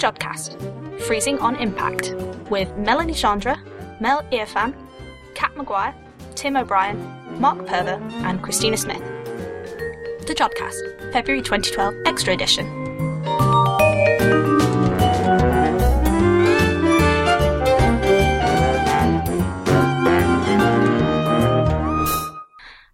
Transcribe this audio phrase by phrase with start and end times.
[0.00, 0.56] Jodcast,
[1.02, 2.14] Freezing on Impact,
[2.48, 3.60] with Melanie Chandra,
[4.00, 4.74] Mel Irfan,
[5.34, 5.94] Kat Maguire,
[6.34, 6.98] Tim O'Brien,
[7.38, 9.02] Mark Purver, and Christina Smith.
[10.26, 12.64] The Jodcast, February 2012 Extra Edition.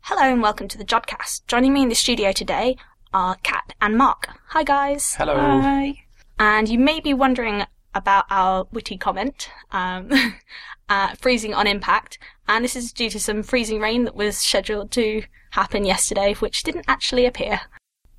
[0.03, 1.47] Hello and welcome to the Jodcast.
[1.47, 2.77] Joining me in the studio today
[3.15, 4.29] are Kat and Mark.
[4.49, 5.15] Hi guys.
[5.15, 5.37] Hello.
[5.37, 6.06] Hi.
[6.39, 7.65] And you may be wondering
[7.95, 10.11] about our witty comment, um,
[10.89, 12.19] uh, freezing on impact.
[12.47, 16.63] And this is due to some freezing rain that was scheduled to happen yesterday, which
[16.63, 17.63] didn't actually appear.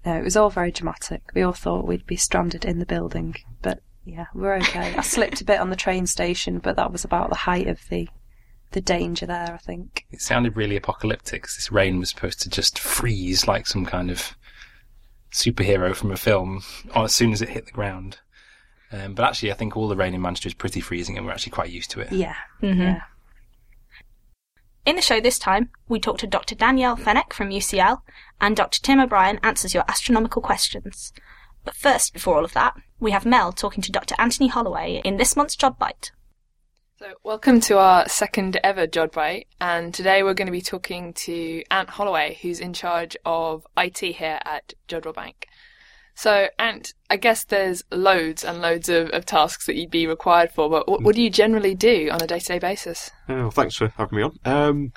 [0.05, 1.21] No, it was all very dramatic.
[1.35, 4.95] We all thought we'd be stranded in the building, but yeah, we're okay.
[4.95, 7.88] I slipped a bit on the train station, but that was about the height of
[7.90, 8.07] the
[8.71, 10.05] the danger there, I think.
[10.12, 14.12] It sounded really apocalyptic 'cause this rain was supposed to just freeze like some kind
[14.12, 14.35] of
[15.38, 16.64] superhero from a film
[16.96, 18.20] as soon as it hit the ground.
[18.91, 21.34] Um, but actually, I think all the rain in Manchester is pretty freezing and we're
[21.34, 22.12] actually quite used to it.
[22.12, 22.35] Yeah.
[22.62, 22.82] Mm-hmm.
[22.82, 23.02] Yeah.
[24.85, 26.55] In the show this time, we talk to Dr.
[26.55, 28.04] Danielle Fenech from UCL,
[28.40, 28.80] and Dr.
[28.82, 31.12] Tim O'Brien answers your astronomical questions.
[31.65, 34.15] But first, before all of that, we have Mel talking to Dr.
[34.18, 36.12] Anthony Holloway in this month's JodBite.
[36.99, 41.62] So, welcome to our second ever JodBite, and today we're going to be talking to
[41.70, 45.45] Ant Holloway, who's in charge of IT here at Jodrell Bank.
[46.15, 50.51] So, Ant, I guess there's loads and loads of, of tasks that you'd be required
[50.51, 53.12] for, but what, what do you generally do on a day to day basis?
[53.29, 54.40] Oh, well, thanks for having me on.
[54.43, 54.91] Um,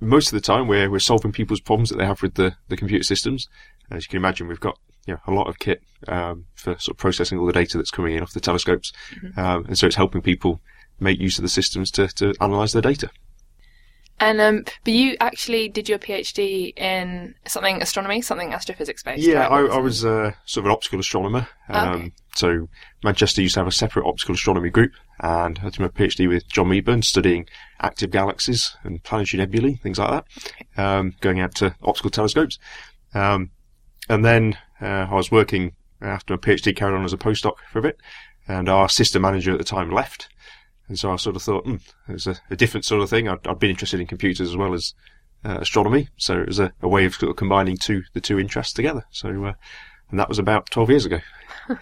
[0.00, 2.78] most of the time, we're we're solving people's problems that they have with the, the
[2.78, 3.46] computer systems.
[3.90, 6.94] As you can imagine, we've got you know, a lot of kit um, for sort
[6.94, 8.90] of processing all the data that's coming in off the telescopes,
[9.36, 10.62] um, and so it's helping people
[11.00, 13.10] make use of the systems to, to analyse their data.
[14.18, 19.26] And um, but you actually did your PhD in something astronomy, something astrophysics based.
[19.26, 19.70] Yeah, right?
[19.70, 21.48] I, I was uh, sort of an optical astronomer.
[21.68, 22.12] Um, Okay.
[22.34, 22.68] So
[23.02, 26.48] Manchester used to have a separate optical astronomy group, and I did my PhD with
[26.48, 27.46] John Meaburn studying
[27.80, 32.58] active galaxies and planetary nebulae, things like that, um, going out to optical telescopes.
[33.14, 33.50] Um,
[34.08, 37.78] and then uh, I was working after my PhD, carried on as a postdoc for
[37.78, 37.98] a bit,
[38.46, 40.28] and our system manager at the time left.
[40.88, 41.76] And so I sort of thought, hmm,
[42.08, 43.28] was a, a different sort of thing.
[43.28, 44.94] I'd, I'd been interested in computers as well as
[45.44, 48.38] uh, astronomy, so it was a, a way of sort of combining two the two
[48.38, 49.04] interests together.
[49.10, 49.52] So, uh,
[50.10, 51.20] and that was about twelve years ago.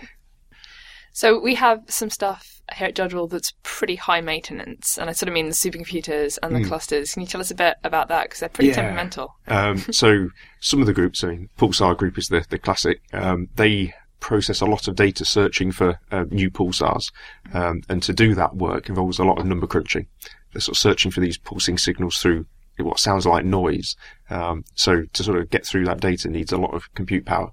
[1.17, 5.29] So we have some stuff here at Jodrell that's pretty high maintenance, and I sort
[5.29, 6.67] of mean the supercomputers and the Mm.
[6.67, 7.13] clusters.
[7.15, 8.25] Can you tell us a bit about that?
[8.25, 8.75] Because they're pretty Yeah.
[8.75, 9.37] temperamental.
[9.47, 13.01] Um, so some of the groups, I mean, Pulsar group is the the classic.
[13.13, 13.95] Um, they
[14.25, 17.13] process a lot of data searching for uh, new pulsars,
[17.53, 20.07] um, and to do that work involves a lot of number crunching.
[20.53, 22.47] They're sort of searching for these pulsing signals through
[22.79, 23.97] what sounds like noise.
[24.31, 27.53] Um, so to sort of get through that data needs a lot of compute power.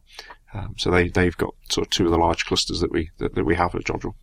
[0.54, 3.36] Um, so they they've got sort of two of the large clusters that we that,
[3.36, 4.16] that we have at Jodrell.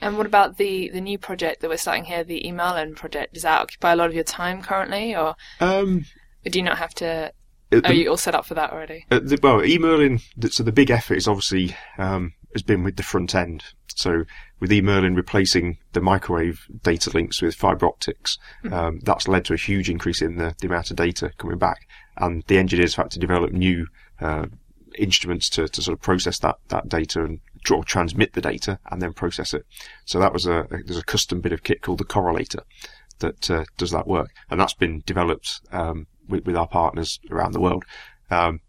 [0.00, 3.34] And what about the the new project that we're starting here, the eMerlin project?
[3.34, 6.04] Does that occupy a lot of your time currently, or Um,
[6.44, 7.32] do you not have to?
[7.72, 9.06] At Are you all set up for that already?
[9.10, 13.02] The, well, eMerlin, th- so the big effort is obviously um, has been with the
[13.02, 13.64] front end.
[13.88, 14.24] So
[14.60, 18.38] with eMerlin replacing the microwave data links with fiber optics,
[18.70, 21.88] um, that's led to a huge increase in the, the amount of data coming back,
[22.16, 23.86] and the engineers have had to develop new
[24.20, 24.46] uh,
[24.98, 29.02] instruments to, to sort of process that, that data and draw, transmit the data and
[29.02, 29.66] then process it.
[30.04, 32.60] So that was a, a there's a custom bit of kit called the correlator
[33.18, 37.52] that uh, does that work, and that's been developed um, with, with our partners around
[37.52, 37.84] the world.
[38.30, 38.60] Um,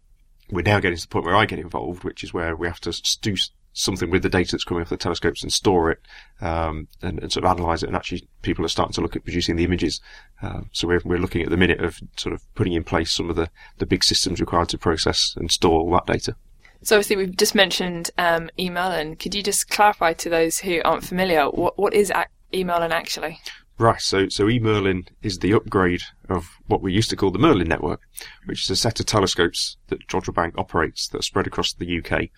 [0.50, 2.80] we're now getting to the point where I get involved, which is where we have
[2.80, 3.34] to do
[3.72, 6.00] something with the data that's coming off the telescopes and store it
[6.40, 7.86] um, and, and sort of analyze it.
[7.86, 10.00] And actually, people are starting to look at producing the images.
[10.42, 13.30] Um, so we're, we're looking at the minute of sort of putting in place some
[13.30, 16.34] of the, the big systems required to process and store all that data.
[16.82, 21.04] So obviously we've just mentioned um, and Could you just clarify to those who aren't
[21.04, 23.40] familiar what what is ac- and actually?
[23.80, 27.68] Right, so so eMerlin is the upgrade of what we used to call the Merlin
[27.68, 28.00] network,
[28.46, 31.98] which is a set of telescopes that Jodrell Bank operates that are spread across the
[31.98, 32.30] UK.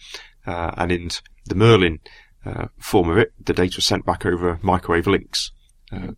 [0.47, 1.09] Uh, and in
[1.47, 2.01] the Merlin
[2.45, 5.53] uh, form of it, the data was sent back over microwave links,
[5.91, 6.13] uh,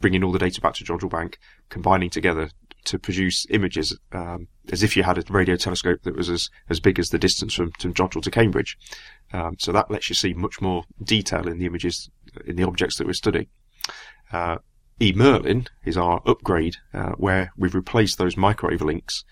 [0.00, 2.50] bringing all the data back to Jodrell Bank, combining together
[2.86, 6.80] to produce images um, as if you had a radio telescope that was as, as
[6.80, 8.76] big as the distance from, from Jodrell to Cambridge.
[9.32, 12.10] Um, so that lets you see much more detail in the images,
[12.44, 13.46] in the objects that we're studying.
[14.32, 14.58] Uh,
[15.00, 19.24] eMerlin is our upgrade uh, where we've replaced those microwave links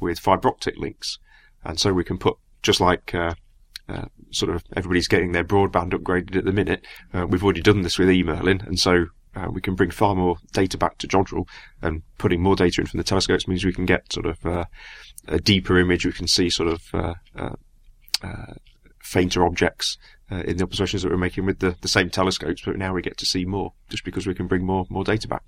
[0.00, 1.18] with fiber optic links,
[1.64, 3.34] and so we can put just like uh,
[3.88, 6.84] uh, sort of everybody's getting their broadband upgraded at the minute.
[7.14, 9.06] Uh, we've already done this with eMerlin, and so
[9.36, 11.48] uh, we can bring far more data back to Jodrell,
[11.80, 14.64] and putting more data in from the telescopes means we can get sort of uh,
[15.28, 16.04] a deeper image.
[16.04, 17.16] We can see sort of
[19.02, 19.98] fainter objects
[20.32, 23.02] uh, in the observations that we're making with the, the same telescopes, but now we
[23.02, 25.42] get to see more just because we can bring more more data back.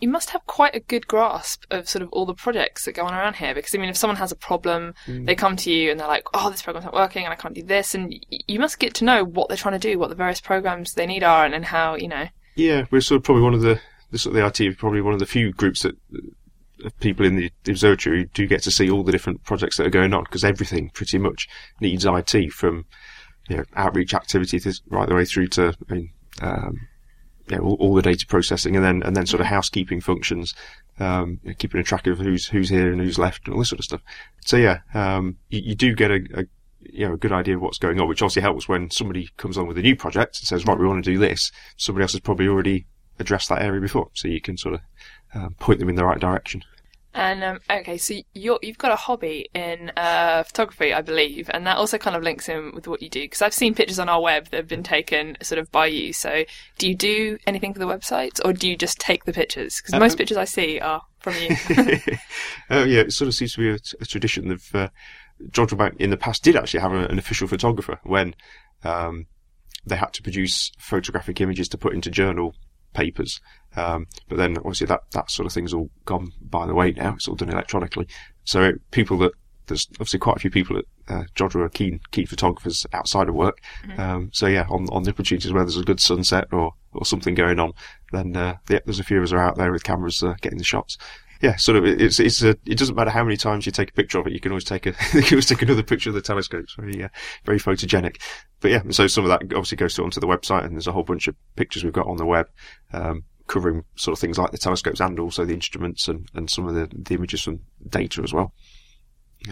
[0.00, 3.04] You must have quite a good grasp of sort of all the projects that go
[3.04, 5.90] on around here because I mean, if someone has a problem, they come to you
[5.90, 8.38] and they're like, "Oh, this program's not working, and I can't do this," and y-
[8.46, 11.06] you must get to know what they're trying to do, what the various programs they
[11.06, 12.26] need are, and, and how you know.
[12.56, 13.80] Yeah, we're sort of probably one of the
[14.10, 15.96] the sort of the IT probably one of the few groups that
[16.84, 19.86] of people in the observatory who do get to see all the different projects that
[19.86, 21.48] are going on because everything pretty much
[21.80, 22.84] needs IT from
[23.48, 26.88] you know outreach activities right the way through to I mean um,
[27.52, 30.54] all, all the data processing and then and then sort of housekeeping functions.
[30.98, 33.60] Um, you know, keeping a track of who's who's here and who's left and all
[33.60, 34.02] this sort of stuff.
[34.44, 36.44] So yeah, um, you, you do get a, a
[36.90, 39.56] you know, a good idea of what's going on, which obviously helps when somebody comes
[39.56, 41.52] on with a new project and says, right, we want to do this.
[41.76, 42.86] Somebody else has probably already
[43.18, 44.80] addressed that area before, so you can sort of
[45.34, 46.62] um, point them in the right direction.
[47.14, 51.66] And um, okay, so you're, you've got a hobby in uh, photography, I believe, and
[51.66, 53.20] that also kind of links in with what you do.
[53.20, 56.14] Because I've seen pictures on our web that have been taken sort of by you.
[56.14, 56.44] So,
[56.78, 59.76] do you do anything for the website, or do you just take the pictures?
[59.76, 61.50] Because most Um, pictures I see are from you.
[61.50, 61.84] uh,
[62.84, 64.88] yeah, it sort of seems to be a, a tradition of uh,
[65.50, 68.34] Jodrell Bank in the past did actually have a, an official photographer when
[68.84, 69.26] um,
[69.84, 72.54] they had to produce photographic images to put into journal
[72.94, 73.40] papers.
[73.76, 77.14] Um, but then obviously that, that sort of thing's all gone by the way now.
[77.14, 78.06] It's all done electronically.
[78.44, 79.32] So people that
[79.66, 83.34] there's obviously quite a few people at uh, Jodrell are keen keen photographers outside of
[83.34, 83.58] work.
[83.96, 87.34] Um, so yeah, on on the opportunities where there's a good sunset or or something
[87.34, 87.72] going on,
[88.12, 90.58] then uh, yeah, there's a few of us are out there with cameras uh, getting
[90.58, 90.98] the shots.
[91.40, 91.84] Yeah, sort of.
[91.84, 94.32] It's it's a, it doesn't matter how many times you take a picture of it.
[94.32, 96.62] You can always take a you can always take another picture of the telescope.
[96.62, 97.08] It's very uh,
[97.44, 98.22] very photogenic.
[98.60, 101.02] But yeah, so some of that obviously goes onto the website, and there's a whole
[101.02, 102.46] bunch of pictures we've got on the web.
[102.92, 106.66] Um, covering sort of things like the telescopes and also the instruments and, and some
[106.66, 108.52] of the, the images from data as well.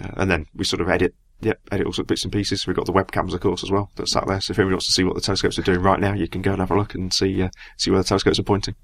[0.00, 2.66] Uh, and then we sort of edit, yep, edit all sorts of bits and pieces.
[2.66, 4.40] We've got the webcams, of course, as well, that's sat there.
[4.40, 6.42] So if anybody wants to see what the telescopes are doing right now, you can
[6.42, 8.76] go and have a look and see, uh, see where the telescopes are pointing.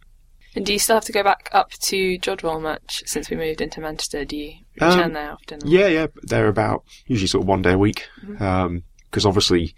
[0.57, 3.61] and do you still have to go back up to Jodrell much since we moved
[3.61, 4.25] into Manchester?
[4.25, 5.61] Do you Um, return there often?
[5.65, 8.09] or- Yeah, yeah, they're about usually sort of one day a week.
[8.27, 9.75] Because obviously,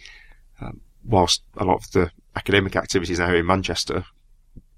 [0.60, 4.04] um, whilst a lot of the academic activities now in Manchester,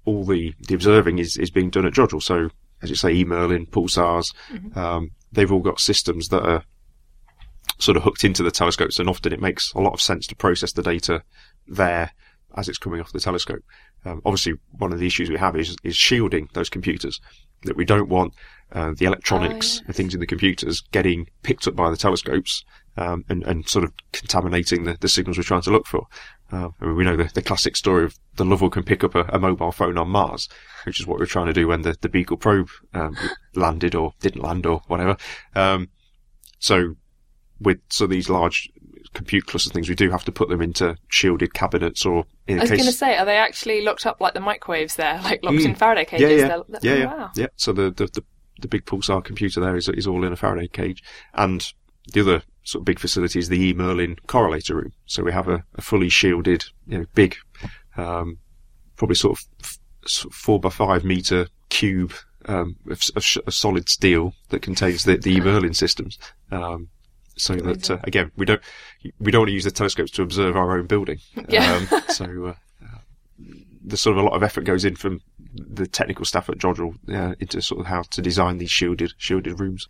[0.05, 2.21] all the, the observing is, is being done at Jodrell.
[2.21, 2.49] So,
[2.81, 4.33] as you say, eMerlin, pulsars,
[4.75, 6.63] um, they've all got systems that are
[7.77, 10.35] sort of hooked into the telescopes, and often it makes a lot of sense to
[10.35, 11.23] process the data
[11.67, 12.11] there
[12.57, 13.63] as it's coming off the telescope.
[14.05, 17.19] Um, obviously, one of the issues we have is, is shielding those computers.
[17.63, 18.33] That we don't want
[18.71, 22.63] uh, the electronics Oh, and things in the computers getting picked up by the telescopes
[22.97, 26.07] um, and, and sort of contaminating the, the signals we're trying to look for.
[26.51, 29.15] Uh, I mean, we know the, the classic story of the Lovell can pick up
[29.15, 30.49] a, a mobile phone on Mars,
[30.85, 33.15] which is what we we're trying to do when the, the Beagle probe um,
[33.55, 35.15] landed or didn't land or whatever.
[35.55, 35.89] Um,
[36.59, 36.95] so
[37.59, 38.69] with so these large
[39.13, 42.63] compute cluster things, we do have to put them into shielded cabinets or in I
[42.63, 45.57] was going to say, are they actually locked up like the microwaves there, like locked
[45.57, 45.65] Mm.
[45.65, 46.41] in Faraday cages?
[46.41, 47.31] yeah, They're- yeah, they're- yeah, oh, wow.
[47.35, 47.47] yeah.
[47.55, 48.23] So the, the the
[48.59, 51.01] the big pulsar computer there is is all in a Faraday cage,
[51.33, 51.65] and
[52.13, 54.93] the other sort of big facility is the E Merlin correlator room.
[55.05, 57.35] So we have a, a fully shielded, you know, big,
[57.97, 58.37] um,
[58.95, 62.13] probably sort of f- four by five meter cube
[62.45, 66.17] um, of, of, sh- of solid steel that contains the, the E Merlin systems.
[66.51, 66.89] Um,
[67.37, 68.61] so that uh, again, we don't
[69.19, 71.19] we don't want to use the telescopes to observe our own building.
[71.49, 71.73] Yeah.
[71.91, 72.53] Um, so uh,
[72.83, 72.97] uh,
[73.81, 75.21] there's sort of a lot of effort goes in from
[75.53, 79.59] the technical staff at Jodrell uh, into sort of how to design these shielded shielded
[79.59, 79.87] rooms.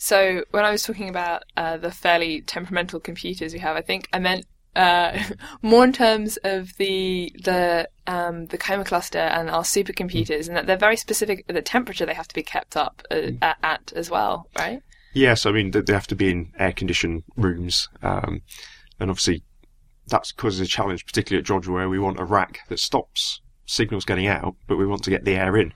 [0.00, 4.08] So when I was talking about uh, the fairly temperamental computers we have, I think
[4.14, 5.22] I meant uh,
[5.62, 10.66] more in terms of the the um, the coma cluster and our supercomputers, and that
[10.66, 11.46] they're very specific.
[11.48, 14.80] The temperature they have to be kept up uh, at, at as well, right?
[15.12, 18.40] Yes, I mean they have to be in air conditioned rooms, um,
[18.98, 19.42] and obviously
[20.06, 24.04] that causes a challenge, particularly at Jodrell, where we want a rack that stops signals
[24.04, 25.72] getting out, but we want to get the air in,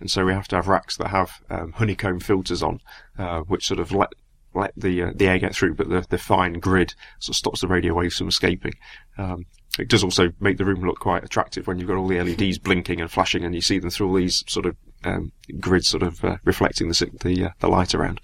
[0.00, 2.80] and so we have to have racks that have um, honeycomb filters on,
[3.18, 4.10] uh, which sort of let
[4.54, 7.60] let the uh, the air get through, but the the fine grid sort of stops
[7.60, 8.72] the radio waves from escaping.
[9.18, 9.46] Um,
[9.78, 12.58] it does also make the room look quite attractive when you've got all the LEDs
[12.58, 16.02] blinking and flashing, and you see them through all these sort of um, grids, sort
[16.02, 18.20] of uh, reflecting the the uh, the light around.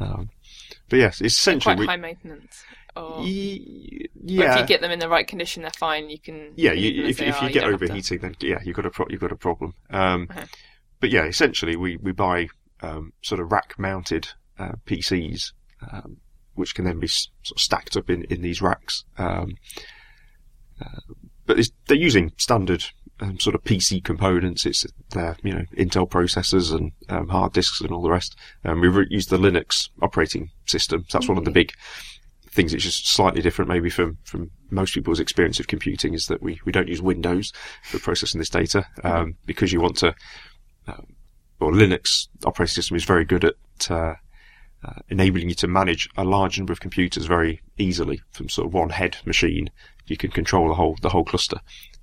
[0.00, 0.30] Um,
[0.88, 2.62] but yes, it's essentially Quite we- high maintenance.
[2.98, 6.10] Or, Ye- if you get them in the right condition, they're fine.
[6.10, 6.72] You can yeah.
[6.72, 9.32] You, if if you get to- overheating, then yeah, you've got a pro- you've got
[9.32, 9.74] a problem.
[9.90, 10.28] Um.
[11.00, 12.48] But yeah, essentially we we buy
[12.80, 14.28] um, sort of rack mounted
[14.58, 15.52] uh, PCs,
[15.92, 16.16] um,
[16.54, 19.04] which can then be s- sort of stacked up in in these racks.
[19.16, 19.54] Um,
[20.80, 21.14] uh,
[21.46, 22.84] but it's, they're using standard
[23.20, 24.66] um, sort of PC components.
[24.66, 28.36] It's their you know Intel processors and um, hard disks and all the rest.
[28.64, 31.04] Um, we re- use the Linux operating system.
[31.08, 31.72] So that's one of the big
[32.58, 36.42] things which just slightly different maybe from, from most people's experience of computing is that
[36.42, 37.52] we, we don't use Windows
[37.84, 40.12] for processing this data um, because you want to,
[40.88, 41.02] uh,
[41.60, 43.54] or Linux operating system is very good at
[43.92, 44.14] uh,
[44.84, 48.74] uh, enabling you to manage a large number of computers very easily from sort of
[48.74, 49.70] one head machine.
[50.06, 51.60] You can control the whole the whole cluster.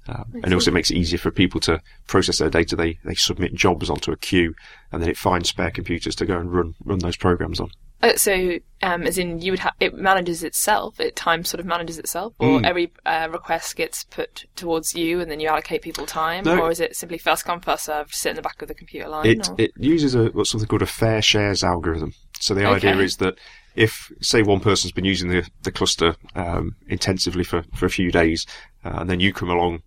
[0.08, 2.78] Um, and also it makes it easier for people to process their data.
[2.78, 4.54] They they submit jobs onto a queue,
[4.92, 7.72] and then it finds spare computers to go and run run those programs on.
[8.06, 11.00] Uh, so, um, as in, you would have it manages itself.
[11.00, 12.66] It time sort of manages itself, or Mm.
[12.66, 16.60] every uh, request gets put towards you, and then you allocate people time, No.
[16.60, 19.10] or is it simply first come first served, sit in the back of the computer
[19.10, 19.26] line?
[19.26, 19.56] It or?
[19.58, 22.14] it uses a what's something called a fair shares algorithm.
[22.40, 23.36] So the idea is that
[23.76, 28.12] if say one person's been using the the cluster um, intensively for for a few
[28.12, 28.46] days,
[28.84, 29.82] uh, and then you come along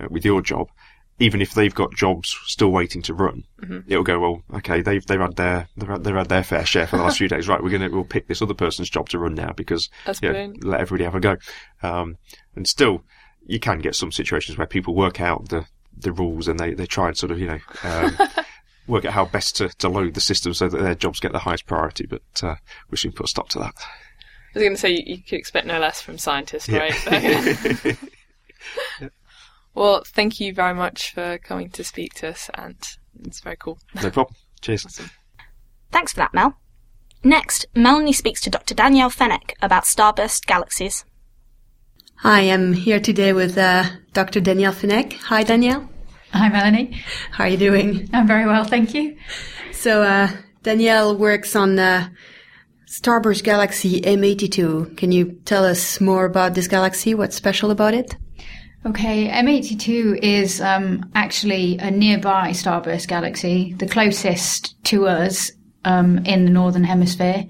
[0.00, 0.68] uh, with your job.
[1.22, 3.78] Even if they've got jobs still waiting to run, Mm-hmm.
[3.90, 4.42] it'll go well.
[4.54, 7.18] Okay, they've they've had their they've had, they've had their fair share for the last
[7.18, 7.46] few days.
[7.48, 9.88] Right, we're gonna we'll pick this other person's job to run now because
[10.20, 11.36] yeah, let everybody have a go.
[11.82, 12.16] Um,
[12.56, 13.04] and still,
[13.46, 16.86] you can get some situations where people work out the the rules and they, they
[16.86, 18.16] try and sort of you know um,
[18.88, 21.38] work out how best to, to load the system so that their jobs get the
[21.38, 22.06] highest priority.
[22.06, 22.56] But uh,
[22.90, 23.74] we should put a stop to that.
[23.78, 26.78] I was going to say you, you could expect no less from scientists, Yeah.
[26.80, 27.96] right?
[29.74, 32.76] well, thank you very much for coming to speak to us, and
[33.24, 33.78] it's very cool.
[33.94, 34.36] no problem.
[34.60, 35.00] Cheers.
[35.90, 36.56] Thanks for that, Mel.
[37.24, 38.74] Next, Melanie speaks to Dr.
[38.74, 41.04] Danielle Fenech about starburst galaxies.
[42.16, 44.40] Hi, I'm here today with uh, Dr.
[44.40, 45.14] Danielle Fenech.
[45.14, 45.88] Hi, Danielle.
[46.32, 47.02] Hi, Melanie.
[47.32, 48.08] How are you doing?
[48.12, 49.16] I'm very well, thank you.
[49.72, 50.30] So, uh,
[50.62, 52.08] Danielle works on uh,
[52.88, 54.96] Starburst Galaxy M82.
[54.96, 57.14] Can you tell us more about this galaxy?
[57.14, 58.16] What's special about it?
[58.84, 65.52] Okay, M82 is um, actually a nearby starburst galaxy, the closest to us
[65.84, 67.44] um, in the northern hemisphere,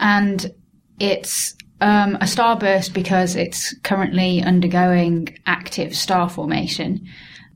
[0.00, 0.52] and
[1.00, 7.06] it's um, a starburst because it's currently undergoing active star formation.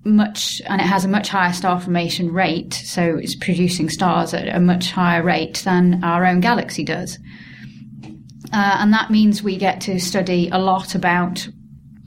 [0.02, 4.48] Much, and it has a much higher star formation rate, so it's producing stars at
[4.48, 7.18] a much higher rate than our own galaxy does.
[8.50, 11.46] Uh, and that means we get to study a lot about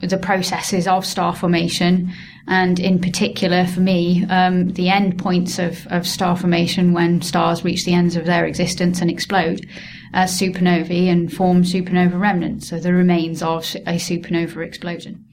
[0.06, 2.12] the processes of star formation,
[2.46, 7.64] and in particular for me, um, the end points of, of star formation when stars
[7.64, 9.66] reach the ends of their existence and explode
[10.12, 15.24] as supernovae and form supernova remnants, so the remains of a supernova explosion.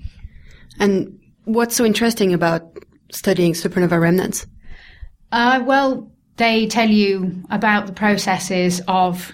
[0.80, 2.78] And what's so interesting about
[3.12, 4.48] studying supernova remnants?
[5.32, 9.32] Uh, well, they tell you about the processes of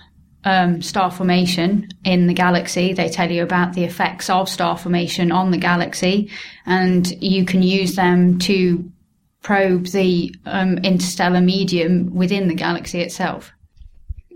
[0.47, 2.93] um, star formation in the galaxy.
[2.93, 6.31] They tell you about the effects of star formation on the galaxy,
[6.65, 8.89] and you can use them to
[9.41, 13.51] probe the um, interstellar medium within the galaxy itself.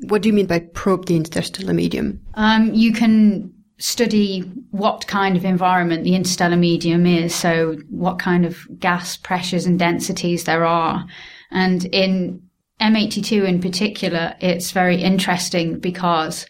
[0.09, 2.19] What do you mean by probe the interstellar medium?
[2.33, 4.41] Um, you can study
[4.71, 9.79] what kind of environment the interstellar medium is, so what kind of gas pressures and
[9.79, 11.05] densities there are.
[11.51, 12.41] And in
[12.81, 16.45] M82 in particular, it's very interesting because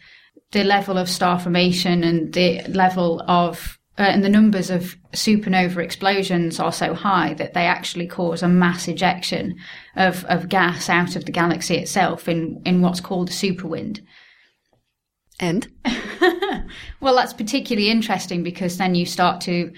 [0.51, 5.83] the level of star formation and the level of uh, and the numbers of supernova
[5.83, 9.55] explosions are so high that they actually cause a mass ejection
[9.97, 13.99] of, of gas out of the galaxy itself in, in what's called a superwind.
[15.41, 15.67] And?
[17.01, 19.73] Well, that's particularly interesting because then you start to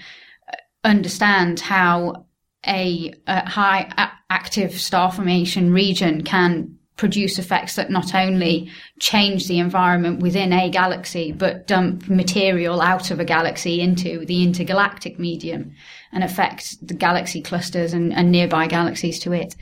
[0.52, 2.26] uh, understand how
[2.66, 9.48] a, a high a- active star formation region can produce effects that not only change
[9.48, 15.18] the environment within a galaxy, but dump material out of a galaxy into the intergalactic
[15.18, 15.72] medium
[16.12, 19.56] and affect the galaxy clusters and, and nearby galaxies to it.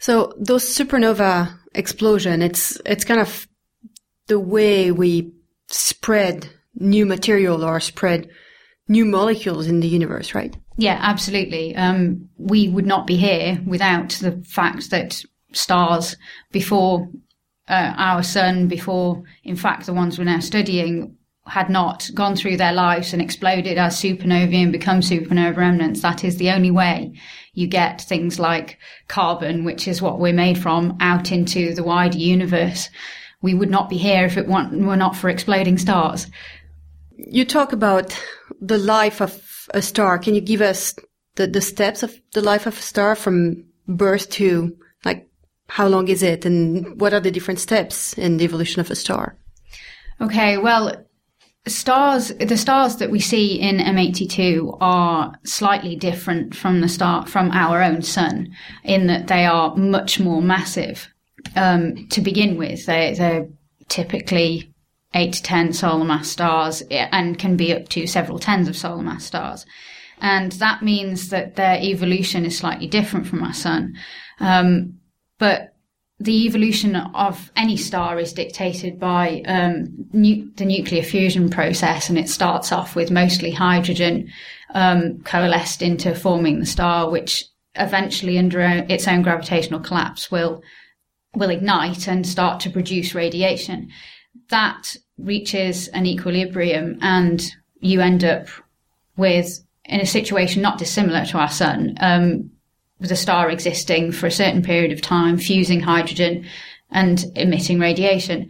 [0.00, 3.46] So those supernova explosion, it's, it's kind of
[4.26, 5.32] the way we
[5.68, 8.28] spread new material or spread
[8.88, 10.56] new molecules in the universe, right?
[10.76, 11.74] Yeah, absolutely.
[11.76, 15.22] Um, we would not be here without the fact that
[15.52, 16.16] stars
[16.50, 17.08] before
[17.68, 22.56] uh, our sun, before, in fact, the ones we're now studying, had not gone through
[22.56, 26.00] their lives and exploded as supernovae and become supernova remnants.
[26.00, 27.14] That is the only way
[27.52, 32.18] you get things like carbon, which is what we're made from, out into the wider
[32.18, 32.88] universe.
[33.42, 36.28] We would not be here if it weren't- were not for exploding stars.
[37.26, 38.18] You talk about
[38.60, 40.18] the life of a star.
[40.18, 40.94] Can you give us
[41.36, 45.28] the, the steps of the life of a star from birth to like
[45.68, 48.96] how long is it and what are the different steps in the evolution of a
[48.96, 49.36] star?
[50.20, 51.04] Okay, well,
[51.66, 57.50] stars, the stars that we see in M82 are slightly different from the star, from
[57.50, 61.08] our own sun in that they are much more massive.
[61.56, 63.48] Um, to begin with, they, they're
[63.88, 64.71] typically
[65.14, 69.02] eight to ten solar mass stars and can be up to several tens of solar
[69.02, 69.66] mass stars.
[70.20, 73.94] And that means that their evolution is slightly different from our sun.
[74.38, 74.98] Um,
[75.38, 75.74] but
[76.20, 82.16] the evolution of any star is dictated by um, nu- the nuclear fusion process, and
[82.16, 84.30] it starts off with mostly hydrogen
[84.74, 90.62] um, coalesced into forming the star, which eventually, under its own gravitational collapse, will
[91.34, 93.90] will ignite and start to produce radiation.
[94.50, 97.44] That reaches an equilibrium, and
[97.80, 98.46] you end up
[99.16, 102.50] with in a situation not dissimilar to our sun, um,
[103.00, 106.46] with a star existing for a certain period of time, fusing hydrogen
[106.90, 108.48] and emitting radiation.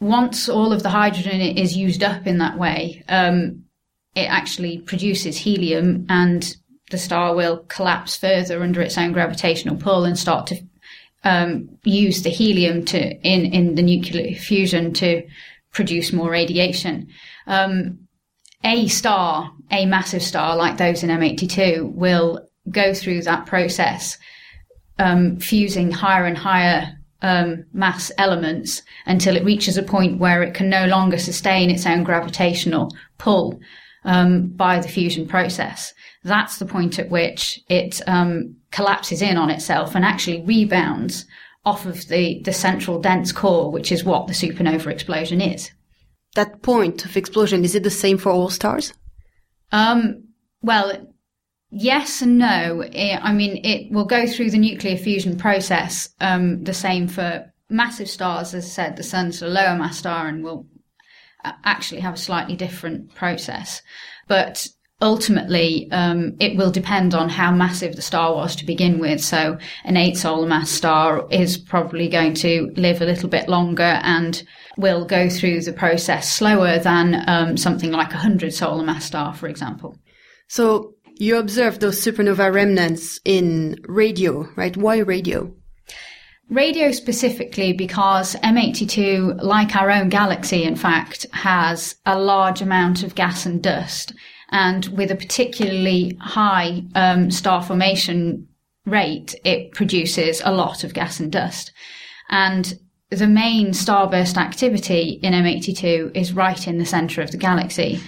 [0.00, 3.62] Once all of the hydrogen is used up in that way, um,
[4.14, 6.56] it actually produces helium and
[6.90, 10.56] the star will collapse further under its own gravitational pull and start to
[11.24, 15.22] um, use the helium to in in the nuclear fusion to
[15.72, 17.08] produce more radiation.
[17.46, 17.98] Um,
[18.64, 24.18] a star, a massive star like those in M82, will go through that process,
[24.98, 30.54] um, fusing higher and higher um, mass elements until it reaches a point where it
[30.54, 33.60] can no longer sustain its own gravitational pull
[34.04, 35.92] um, by the fusion process.
[36.24, 41.24] That's the point at which it um, collapses in on itself and actually rebounds
[41.64, 45.70] off of the, the central dense core, which is what the supernova explosion is.
[46.34, 48.92] That point of explosion, is it the same for all stars?
[49.70, 50.24] Um,
[50.62, 51.14] well,
[51.70, 52.84] yes and no.
[52.84, 58.08] I mean, it will go through the nuclear fusion process, um, the same for massive
[58.08, 58.54] stars.
[58.54, 60.66] As I said, the sun's a lower mass star and will
[61.44, 63.82] uh, actually have a slightly different process.
[64.26, 64.68] But
[65.02, 69.20] ultimately, um, it will depend on how massive the star was to begin with.
[69.20, 74.00] So an eight solar mass star is probably going to live a little bit longer
[74.02, 74.42] and
[74.78, 79.34] will go through the process slower than um, something like a hundred solar mass star,
[79.34, 79.98] for example.
[80.48, 84.76] So you observe those supernova remnants in radio, right?
[84.76, 85.54] Why radio?
[86.48, 93.14] Radio specifically because M82, like our own galaxy, in fact, has a large amount of
[93.14, 94.12] gas and dust
[94.52, 98.46] and with a particularly high um, star formation
[98.84, 101.72] rate, it produces a lot of gas and dust.
[102.28, 102.78] And
[103.10, 108.00] the main starburst activity in M82 is right in the center of the galaxy.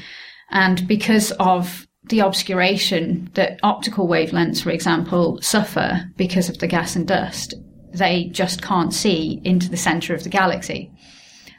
[0.51, 6.95] And because of the obscuration that optical wavelengths, for example, suffer because of the gas
[6.95, 7.55] and dust,
[7.95, 10.91] they just can't see into the center of the galaxy.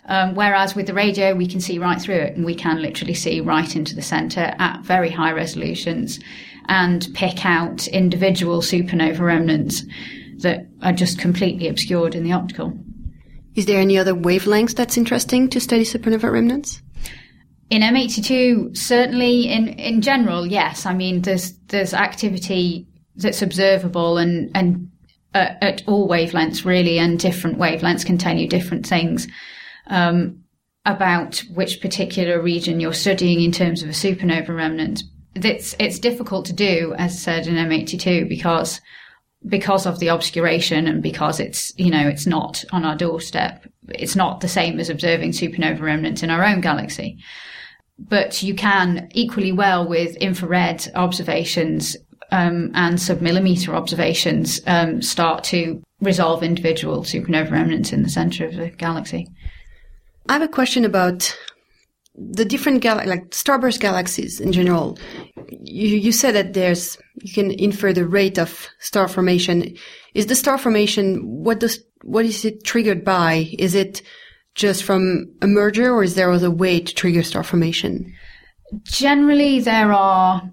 [0.07, 3.15] Um, whereas with the radio, we can see right through it and we can literally
[3.15, 6.19] see right into the center at very high resolutions
[6.67, 9.83] and pick out individual supernova remnants
[10.37, 12.77] that are just completely obscured in the optical.
[13.55, 16.81] Is there any other wavelengths that's interesting to study supernova remnants?
[17.71, 20.85] In M82, certainly in, in general, yes.
[20.85, 24.91] I mean, there's, there's activity that's observable and, and
[25.33, 29.27] uh, at all wavelengths really, and different wavelengths can tell you different things
[29.87, 30.43] um,
[30.85, 35.03] about which particular region you're studying in terms of a supernova remnant.
[35.35, 38.79] It's it's difficult to do, as said in M82, because
[39.47, 43.65] because of the obscuration and because it's you know it's not on our doorstep.
[43.89, 47.17] It's not the same as observing supernova remnants in our own galaxy.
[47.97, 51.95] But you can equally well with infrared observations
[52.31, 58.55] um, and submillimeter observations um, start to resolve individual supernova remnants in the center of
[58.55, 59.27] the galaxy.
[60.27, 61.37] I have a question about
[62.15, 64.97] the different gal- like starburst galaxies in general.
[65.49, 69.75] You, you said that there's you can infer the rate of star formation.
[70.13, 73.49] Is the star formation what does what is it triggered by?
[73.59, 74.01] Is it
[74.55, 78.13] just from a merger, or is there other way to trigger star formation?
[78.83, 80.49] Generally, there are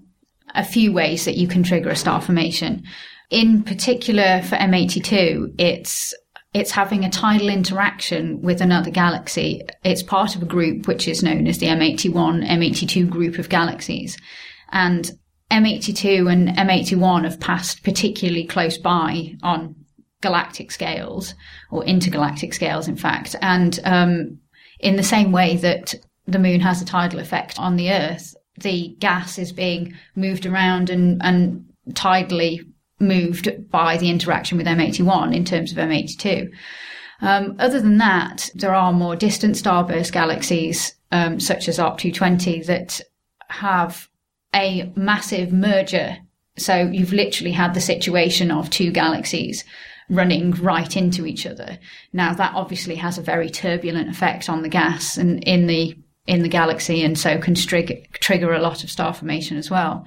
[0.55, 2.83] a few ways that you can trigger a star formation.
[3.29, 6.13] In particular, for M82, it's
[6.53, 9.63] it's having a tidal interaction with another galaxy.
[9.83, 14.17] It's part of a group which is known as the M81, M82 group of galaxies.
[14.71, 15.11] And
[15.51, 19.75] M82 and M81 have passed particularly close by on
[20.21, 21.33] galactic scales,
[21.69, 23.35] or intergalactic scales, in fact.
[23.41, 24.39] And um,
[24.79, 25.95] in the same way that
[26.27, 30.89] the moon has a tidal effect on the Earth, the gas is being moved around
[30.89, 32.59] and, and tidally
[33.07, 36.51] moved by the interaction with M81 in terms of M82.
[37.21, 42.63] Um, other than that, there are more distant starburst galaxies, um, such as Arp 220,
[42.63, 42.99] that
[43.49, 44.09] have
[44.53, 46.17] a massive merger.
[46.57, 49.63] So you've literally had the situation of two galaxies
[50.09, 51.79] running right into each other.
[52.11, 56.41] Now that obviously has a very turbulent effect on the gas and in the in
[56.41, 60.05] the galaxy, and so can trigger trigger a lot of star formation as well.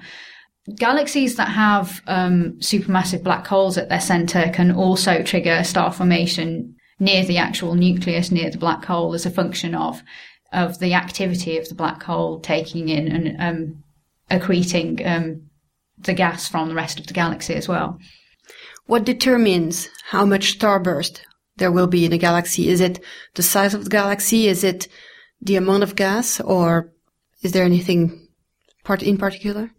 [0.75, 6.75] Galaxies that have um, supermassive black holes at their center can also trigger star formation
[6.99, 10.01] near the actual nucleus, near the black hole, as a function of
[10.53, 13.83] of the activity of the black hole taking in and um,
[14.31, 15.41] accreting um,
[15.97, 17.99] the gas from the rest of the galaxy as well.
[18.85, 21.19] What determines how much starburst
[21.57, 22.69] there will be in a galaxy?
[22.69, 22.99] Is it
[23.35, 24.47] the size of the galaxy?
[24.47, 24.87] Is it
[25.41, 26.93] the amount of gas, or
[27.41, 28.27] is there anything
[28.83, 29.71] part in particular?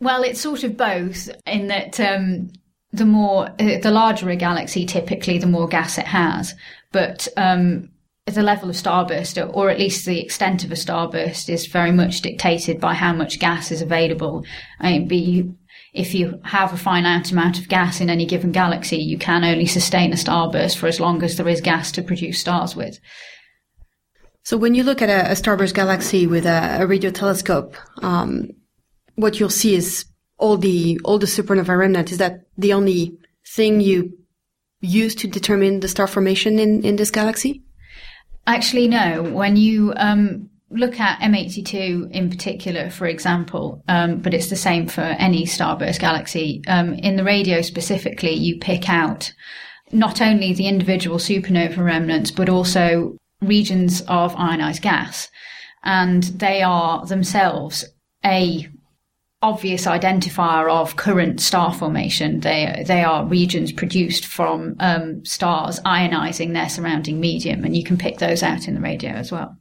[0.00, 2.50] Well, it's sort of both in that um,
[2.92, 6.54] the more uh, the larger a galaxy, typically the more gas it has,
[6.92, 7.90] but um,
[8.26, 12.22] the level of starburst, or at least the extent of a starburst, is very much
[12.22, 14.44] dictated by how much gas is available.
[14.80, 15.52] I mean, be,
[15.92, 19.66] if you have a finite amount of gas in any given galaxy, you can only
[19.66, 22.98] sustain a starburst for as long as there is gas to produce stars with.
[24.42, 28.50] So when you look at a, a starburst galaxy with a, a radio telescope, um,
[29.16, 30.04] what you'll see is
[30.38, 32.12] all the all the supernova remnant.
[32.12, 33.16] Is that the only
[33.54, 34.16] thing you
[34.80, 37.62] use to determine the star formation in, in this galaxy?
[38.46, 39.22] Actually, no.
[39.22, 44.86] When you um, look at M82 in particular, for example, um, but it's the same
[44.86, 49.32] for any starburst galaxy, um, in the radio specifically, you pick out
[49.92, 55.30] not only the individual supernova remnants, but also regions of ionized gas.
[55.84, 57.84] And they are themselves
[58.24, 58.68] a
[59.44, 62.40] obvious identifier of current star formation.
[62.40, 67.98] They they are regions produced from um, stars ionizing their surrounding medium, and you can
[67.98, 69.56] pick those out in the radio as well.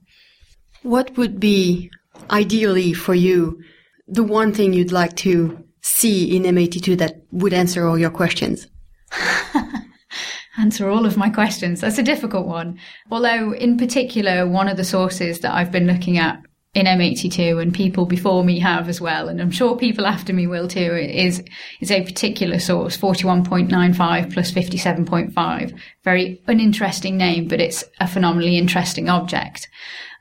[0.84, 1.92] What would be
[2.32, 3.62] ideally for you
[4.08, 8.68] the one thing you'd like to see in M82 that would answer all your questions?
[10.58, 11.82] answer all of my questions.
[11.82, 12.80] That's a difficult one.
[13.12, 16.40] Although, in particular, one of the sources that I've been looking at
[16.74, 20.48] in M82 and people before me have as well, and I'm sure people after me
[20.48, 21.44] will too, is,
[21.80, 25.80] is a particular source, 41.95 plus 57.5.
[26.04, 29.70] Very uninteresting name, but it's a phenomenally interesting object.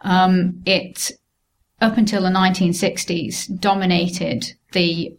[0.03, 1.11] Um, it,
[1.81, 5.17] up until the 1960s, dominated the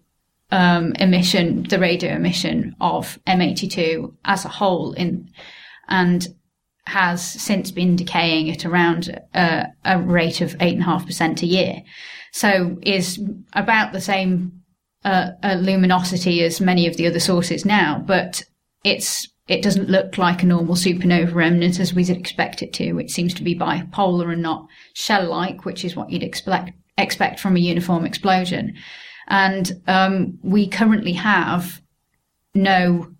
[0.52, 5.32] um, emission, the radio emission of M82 as a whole in,
[5.88, 6.28] and
[6.86, 11.82] has since been decaying at around uh, a rate of 8.5% a year.
[12.32, 13.20] So is
[13.54, 14.64] about the same
[15.06, 18.44] uh, luminosity as many of the other sources now, but
[18.84, 22.98] it's it doesn't look like a normal supernova remnant as we'd expect it to.
[22.98, 27.58] It seems to be bipolar and not shell-like, which is what you'd expect expect from
[27.58, 28.76] a uniform explosion.
[29.28, 31.82] And um, we currently have
[32.54, 33.13] no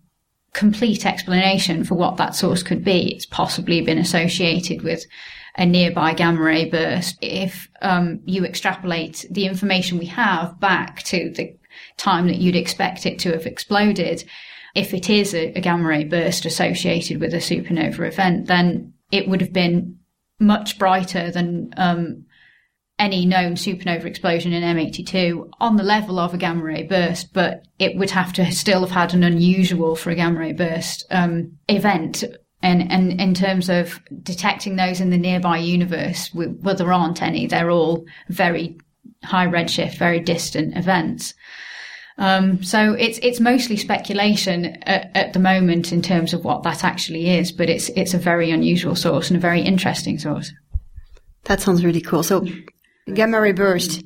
[0.54, 3.14] complete explanation for what that source could be.
[3.14, 5.06] It's possibly been associated with
[5.58, 7.18] a nearby gamma ray burst.
[7.22, 11.56] If um, you extrapolate the information we have back to the
[11.98, 14.24] time that you'd expect it to have exploded,
[14.76, 19.28] if it is a, a gamma ray burst associated with a supernova event, then it
[19.28, 20.00] would have been
[20.40, 22.26] much brighter than um,
[23.04, 27.66] any known supernova explosion in M82 on the level of a gamma ray burst, but
[27.78, 31.52] it would have to still have had an unusual for a gamma ray burst um,
[31.68, 32.24] event.
[32.62, 37.46] And, and in terms of detecting those in the nearby universe, well, there aren't any.
[37.46, 38.78] They're all very
[39.22, 41.34] high redshift, very distant events.
[42.18, 46.84] Um, so it's it's mostly speculation at, at, the moment in terms of what that
[46.84, 50.54] actually is, but it's it's a very unusual source and a very interesting source.
[51.46, 52.22] That sounds really cool.
[52.22, 52.46] So
[53.12, 54.04] Gamma ray burst.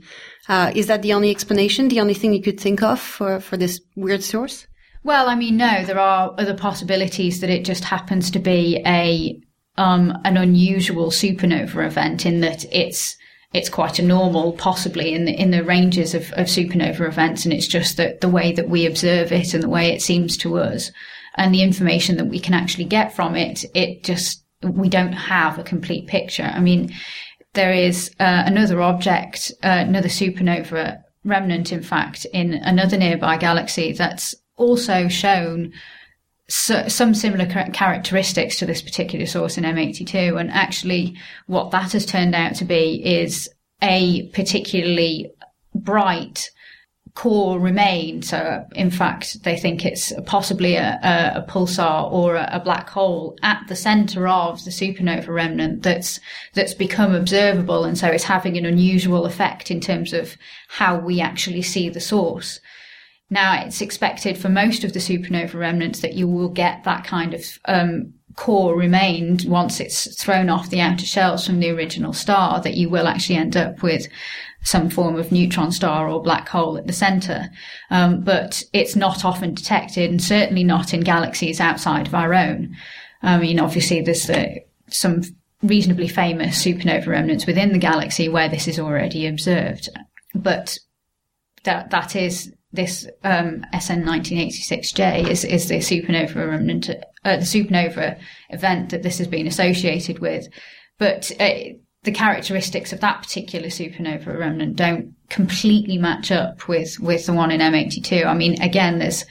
[0.50, 3.58] Uh, is that the only explanation, the only thing you could think of for, for
[3.58, 4.66] this weird source?
[5.04, 9.40] Well, I mean, no, there are other possibilities that it just happens to be a
[9.78, 13.16] um, an unusual supernova event in that it's
[13.54, 17.54] it's quite a normal, possibly in the in the ranges of, of supernova events, and
[17.54, 20.58] it's just that the way that we observe it and the way it seems to
[20.58, 20.92] us,
[21.36, 25.60] and the information that we can actually get from it, it just we don't have
[25.60, 26.52] a complete picture.
[26.54, 26.92] I mean,
[27.54, 33.94] there is uh, another object, uh, another supernova remnant, in fact, in another nearby galaxy
[33.94, 35.74] that's also shown
[36.50, 40.40] so, some similar characteristics to this particular source in M82.
[40.40, 43.50] And actually, what that has turned out to be is
[43.82, 45.32] a particularly
[45.76, 46.50] bright
[47.18, 48.22] core remain.
[48.22, 51.00] So, in fact, they think it's possibly a,
[51.36, 56.20] a, pulsar or a, a, black hole at the center of the supernova remnant that's
[56.54, 61.20] that's become observable, and so it's having an unusual effect in terms of how we
[61.20, 62.60] actually see the source.
[63.32, 67.34] Now, it's expected for most of the supernova remnants that you will get that kind
[67.34, 72.62] of um, core remained once it's thrown off the outer shells from the original star,
[72.62, 74.08] that you will actually end up with
[74.64, 77.50] some form of neutron star or black hole at the center.
[77.90, 82.76] Um, but it's not often detected, and certainly not in galaxies outside of our own.
[83.22, 84.56] I mean, obviously, there's uh,
[84.90, 85.22] some
[85.64, 89.90] reasonably famous supernova remnants within the galaxy where this is already observed,
[90.36, 90.78] but
[91.64, 98.20] that that is this um, SN 1986J is, is the supernova remnant, uh, the supernova
[98.50, 100.48] event that this has been associated with.
[100.98, 107.26] But uh, the characteristics of that particular supernova remnant don't completely match up with, with
[107.26, 108.26] the one in M82.
[108.26, 109.26] I mean, again, there's,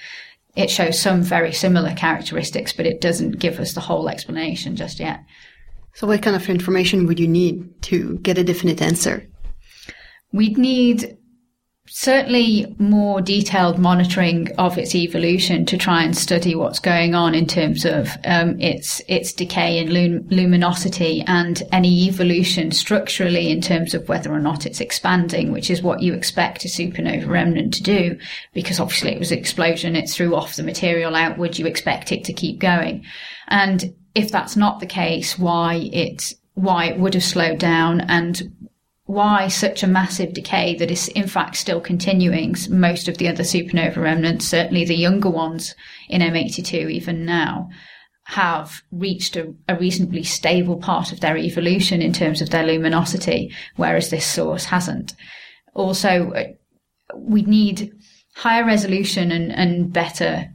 [0.56, 5.00] it shows some very similar characteristics, but it doesn't give us the whole explanation just
[5.00, 5.20] yet.
[5.94, 9.26] So what kind of information would you need to get a definite answer?
[10.32, 11.16] We'd need
[11.88, 17.46] certainly more detailed monitoring of its evolution to try and study what's going on in
[17.46, 23.94] terms of um, its its decay in lum- luminosity and any evolution structurally in terms
[23.94, 27.82] of whether or not it's expanding, which is what you expect a supernova remnant to
[27.82, 28.18] do,
[28.52, 32.24] because obviously it was an explosion, it threw off the material outward, you expect it
[32.24, 33.04] to keep going,
[33.48, 38.50] and if that's not the case, why it why it would have slowed down and
[39.06, 42.54] why such a massive decay that is in fact still continuing.
[42.68, 45.74] Most of the other supernova remnants, certainly the younger ones
[46.08, 47.70] in M82 even now,
[48.24, 53.54] have reached a, a, reasonably stable part of their evolution in terms of their luminosity,
[53.76, 55.14] whereas this source hasn't.
[55.74, 56.44] Also, uh,
[57.14, 57.92] we need
[58.34, 60.48] higher resolution and, and better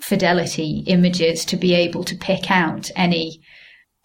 [0.00, 3.42] fidelity images to be able to pick out any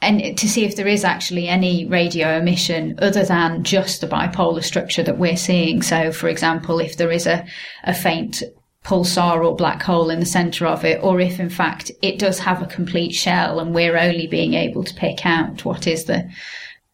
[0.03, 4.63] and to see if there is actually any radio emission other than just the bipolar
[4.63, 5.81] structure that we're seeing.
[5.81, 7.45] So, for example, if there is a,
[7.83, 8.43] a faint
[8.83, 12.39] pulsar or black hole in the center of it, or if in fact it does
[12.39, 16.29] have a complete shell and we're only being able to pick out what is the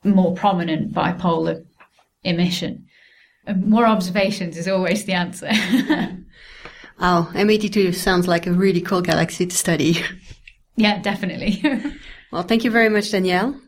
[0.03, 1.65] more prominent bipolar
[2.23, 2.85] emission.
[3.45, 5.49] And more observations is always the answer.
[6.99, 9.97] oh, M82 sounds like a really cool galaxy to study.
[10.79, 11.61] Yeah, definitely.
[12.31, 13.59] Well, thank you very much, Danielle.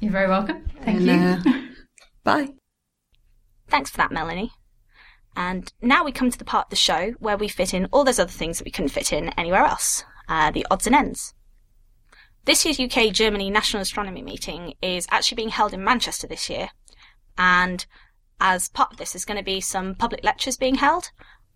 [0.00, 0.64] You're very welcome.
[0.84, 1.52] Thank and, you.
[1.52, 1.60] Uh,
[2.24, 2.48] bye.
[3.68, 4.52] Thanks for that, Melanie.
[5.36, 8.04] And now we come to the part of the show where we fit in all
[8.04, 11.34] those other things that we couldn't fit in anywhere else uh, the odds and ends.
[12.44, 16.68] This year's UK Germany National Astronomy meeting is actually being held in Manchester this year.
[17.38, 17.84] And
[18.40, 21.10] as part of this, there's going to be some public lectures being held.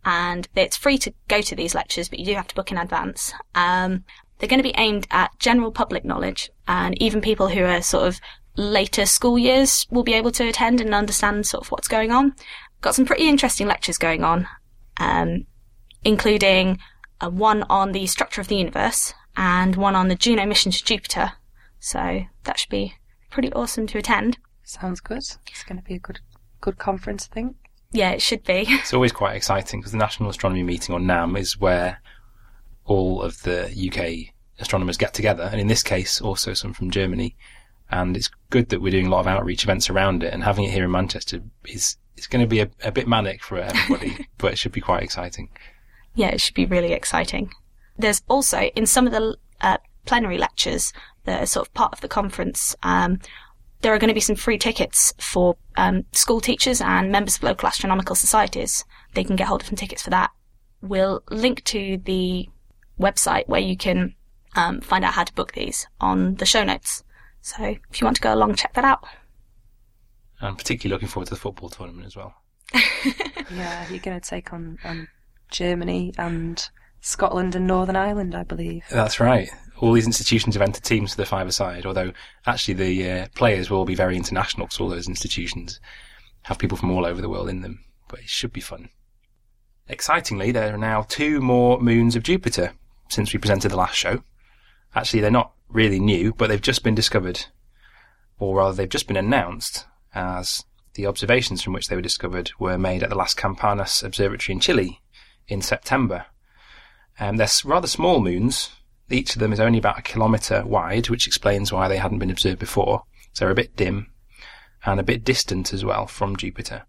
[0.05, 2.79] And it's free to go to these lectures, but you do have to book in
[2.79, 3.33] advance.
[3.55, 4.05] Um,
[4.39, 8.07] they're going to be aimed at general public knowledge, and even people who are sort
[8.07, 8.21] of
[8.57, 12.35] later school years will be able to attend and understand sort of what's going on.
[12.81, 14.47] Got some pretty interesting lectures going on,
[14.99, 15.47] um,
[16.05, 16.79] including
[17.21, 20.85] uh, one on the structure of the universe and one on the Juno mission to
[20.85, 21.33] Jupiter.
[21.81, 22.95] So that should be
[23.31, 24.39] pretty awesome to attend.
[24.65, 25.19] Sounds good.
[25.19, 26.21] It's going to be a good,
[26.61, 27.57] good conference, I think.
[27.91, 28.67] Yeah, it should be.
[28.69, 32.03] It's always quite exciting because the National Astronomy Meeting on NAM is where
[32.89, 37.37] all of the UK astronomers get together, and in this case, also some from Germany.
[37.91, 40.65] And it's good that we're doing a lot of outreach events around it, and having
[40.65, 44.27] it here in Manchester is it's going to be a, a bit manic for everybody,
[44.39, 45.49] but it should be quite exciting.
[46.15, 47.53] Yeah, it should be really exciting.
[47.97, 50.93] There's also in some of the uh, plenary lectures
[51.25, 52.75] that are sort of part of the conference.
[52.83, 53.21] Um,
[53.83, 57.45] there are going to be some free tickets for um, school teachers and members of
[57.45, 58.85] local astronomical societies.
[59.15, 60.31] They can get hold of some tickets for that.
[60.81, 62.49] We'll link to the
[62.99, 64.15] website where you can
[64.57, 67.05] um, find out how to book these on the show notes.
[67.41, 69.05] So if you want to go along, check that out.
[70.41, 72.35] I'm particularly looking forward to the football tournament as well.
[73.55, 75.09] yeah, you're going to take on, on
[75.51, 76.69] Germany and
[77.01, 78.85] Scotland and Northern Ireland, I believe.
[78.91, 79.49] That's right.
[79.81, 82.13] All these institutions have entered teams for the five-a-side, although
[82.47, 85.81] actually the uh, players will all be very international because all those institutions
[86.43, 87.85] have people from all over the world in them.
[88.09, 88.91] But it should be fun.
[89.89, 92.73] Excitingly, there are now two more moons of Jupiter
[93.09, 94.23] since we presented the last show.
[94.95, 97.47] Actually, they're not really new, but they've just been discovered,
[98.39, 102.79] or rather, they've just been announced as the observations from which they were discovered were
[102.79, 105.01] made at the Las Campanas Observatory in Chile
[105.47, 106.27] in September.
[107.21, 108.71] Um, they're rather small moons.
[109.11, 112.31] Each of them is only about a kilometre wide, which explains why they hadn't been
[112.31, 113.05] observed before.
[113.33, 114.11] So they're a bit dim
[114.85, 116.85] and a bit distant as well from Jupiter.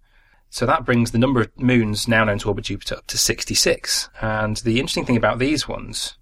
[0.50, 4.10] So that brings the number of moons now known to orbit Jupiter up to 66.
[4.22, 6.18] And the interesting thing about these ones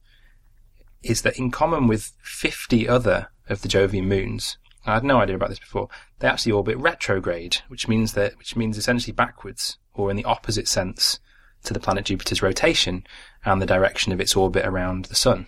[1.04, 5.36] is that in common with 50 other of the Jovian moons, I had no idea
[5.36, 10.10] about this before, they actually orbit retrograde, which means that, which means essentially backwards, or
[10.10, 11.20] in the opposite sense
[11.63, 13.06] to the planet Jupiter's rotation
[13.46, 15.48] and the direction of its orbit around the Sun.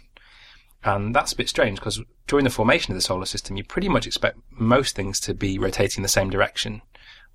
[0.84, 3.89] And that's a bit strange because during the formation of the solar system, you pretty
[3.89, 6.82] much expect most things to be rotating in the same direction,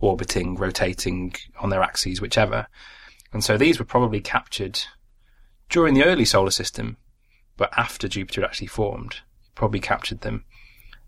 [0.04, 2.66] orbiting, rotating on their axes, whichever.
[3.32, 4.80] And so these were probably captured
[5.68, 6.96] during the early solar system,
[7.56, 9.16] but after Jupiter had actually formed,
[9.54, 10.44] probably captured them.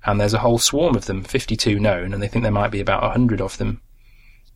[0.04, 2.80] And there's a whole swarm of them, 52 known, and they think there might be
[2.80, 3.80] about 100 of them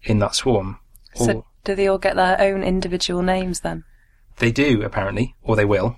[0.02, 0.78] in that swarm.
[1.14, 3.84] So do they all get their own individual names then?
[4.38, 5.96] They do, apparently, or they will.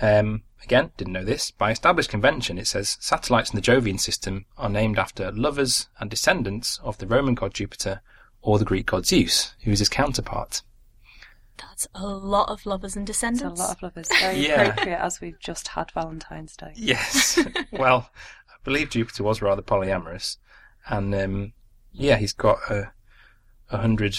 [0.00, 1.50] Um, again, didn't know this.
[1.50, 6.10] By established convention, it says satellites in the Jovian system are named after lovers and
[6.10, 8.00] descendants of the Roman god Jupiter
[8.42, 10.62] or the Greek god Zeus, who is his counterpart.
[11.58, 14.08] That's a lot of lovers and It's a lot of lovers.
[14.20, 14.62] Very Yeah.
[14.62, 16.72] appropriate as we've just had Valentine's Day.
[16.76, 17.38] Yes.
[17.72, 18.10] well,
[18.48, 20.36] I believe Jupiter was rather polyamorous,
[20.88, 21.52] and um,
[21.92, 22.92] yeah, he's got a,
[23.70, 24.16] a hundred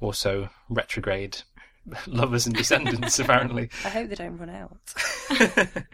[0.00, 1.42] or so retrograde
[2.06, 3.70] lovers and descendants, apparently.
[3.84, 4.78] I hope they don't run out.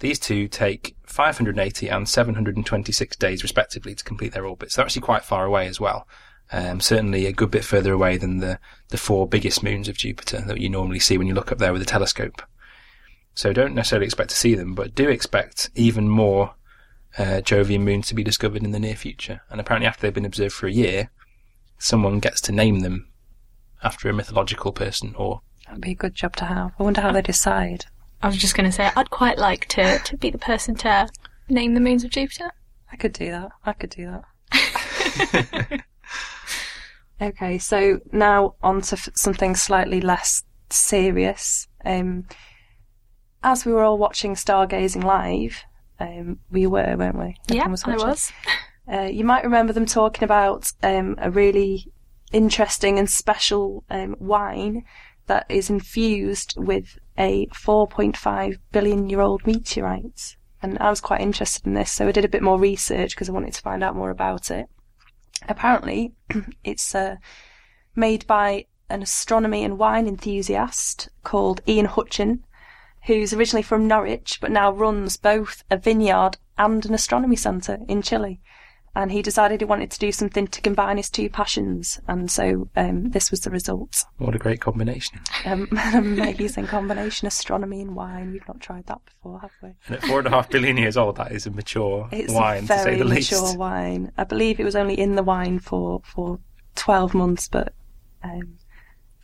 [0.00, 4.76] These two take 580 and 726 days respectively to complete their orbits.
[4.76, 6.06] They're actually quite far away as well.
[6.52, 10.42] Um, certainly a good bit further away than the, the four biggest moons of Jupiter
[10.42, 12.42] that you normally see when you look up there with a telescope.
[13.34, 16.54] So don't necessarily expect to see them, but do expect even more
[17.18, 19.40] uh, Jovian moons to be discovered in the near future.
[19.50, 21.10] And apparently after they've been observed for a year,
[21.78, 23.08] someone gets to name them
[23.84, 26.72] after a mythological person or That'd be a good job to have.
[26.78, 27.86] I wonder how they decide.
[28.22, 31.08] I was just going to say, I'd quite like to, to be the person to
[31.48, 32.50] name the moons of Jupiter.
[32.92, 33.50] I could do that.
[33.64, 34.20] I could do
[34.52, 35.80] that.
[37.22, 41.68] okay, so now on to f- something slightly less serious.
[41.84, 42.26] Um,
[43.42, 45.62] as we were all watching Stargazing live,
[46.00, 47.36] um, we were, weren't we?
[47.48, 48.32] Yeah, Everyone I was.
[48.90, 51.92] Uh, you might remember them talking about um, a really
[52.34, 54.84] interesting and special um, wine
[55.26, 60.36] that is infused with a 4.5 billion year old meteorite.
[60.60, 63.28] And I was quite interested in this, so I did a bit more research because
[63.28, 64.66] I wanted to find out more about it.
[65.48, 66.12] Apparently,
[66.64, 67.16] it's uh,
[67.94, 72.44] made by an astronomy and wine enthusiast called Ian Hutcheon,
[73.06, 78.02] who's originally from Norwich but now runs both a vineyard and an astronomy centre in
[78.02, 78.40] Chile
[78.94, 82.68] and he decided he wanted to do something to combine his two passions, and so
[82.76, 84.04] um, this was the result.
[84.18, 85.20] what a great combination.
[85.44, 88.32] Um, an amazing combination, astronomy and wine.
[88.32, 89.70] We've not tried that before, have we?
[89.86, 92.64] And at four and a half billion years old, that is a mature It's wine,
[92.64, 93.32] a to say the least.
[93.32, 94.12] mature wine.
[94.16, 96.38] I believe it was only in the wine for for
[96.76, 97.74] twelve months, but
[98.22, 98.58] um,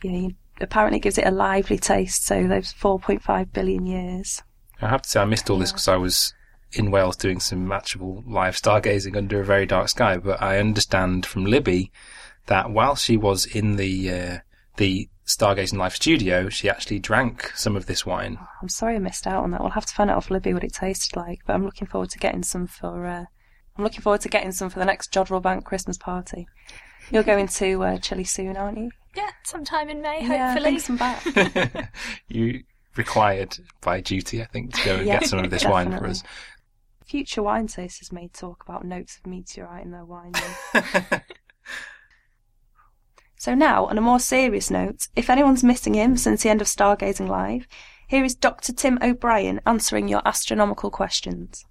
[0.03, 2.25] yeah, he apparently gives it a lively taste.
[2.25, 4.43] So those four point five billion years.
[4.81, 6.33] I have to say, I missed all this because I was
[6.73, 10.17] in Wales doing some actual live stargazing under a very dark sky.
[10.17, 11.91] But I understand from Libby
[12.47, 14.37] that while she was in the uh,
[14.77, 18.37] the stargazing live studio, she actually drank some of this wine.
[18.61, 19.61] I'm sorry I missed out on that.
[19.61, 21.39] We'll have to find out off Libby what it tasted like.
[21.45, 23.05] But I'm looking forward to getting some for.
[23.05, 23.25] Uh,
[23.77, 26.47] I'm looking forward to getting some for the next Jodrell Bank Christmas party.
[27.09, 28.91] You're going to uh, Chile soon, aren't you?
[29.15, 30.71] Yeah, sometime in May, Yeah, hopefully.
[30.71, 31.91] bring some back.
[32.27, 32.63] you
[32.95, 36.07] required by duty, I think, to go and Yeah, get some of this wine for
[36.07, 36.23] us.
[37.11, 40.31] Future wine tasters may talk about notes of meteorite in their wine.
[43.37, 46.67] so now, on a more serious note, if anyone's missing him since the end of
[46.67, 47.67] Stargazing Live,
[48.07, 48.71] here is Dr.
[48.71, 51.65] Tim O'Brien answering your astronomical questions.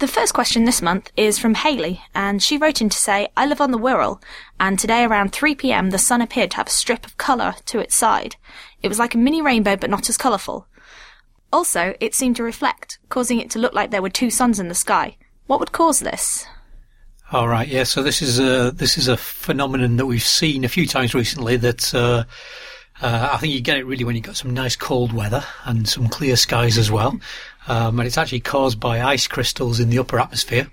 [0.00, 3.46] The first question this month is from Haley, and she wrote in to say, I
[3.46, 4.20] live on the Wirral,
[4.60, 7.96] and today around 3pm the sun appeared to have a strip of colour to its
[7.96, 8.36] side.
[8.82, 10.68] It was like a mini rainbow but not as colourful.
[11.54, 14.66] Also, it seemed to reflect, causing it to look like there were two suns in
[14.66, 15.16] the sky.
[15.46, 16.44] What would cause this?
[17.30, 17.84] All right, yeah.
[17.84, 21.56] So this is a this is a phenomenon that we've seen a few times recently.
[21.56, 22.24] That uh,
[23.00, 25.88] uh, I think you get it really when you've got some nice cold weather and
[25.88, 27.20] some clear skies as well.
[27.68, 30.66] Um, and it's actually caused by ice crystals in the upper atmosphere.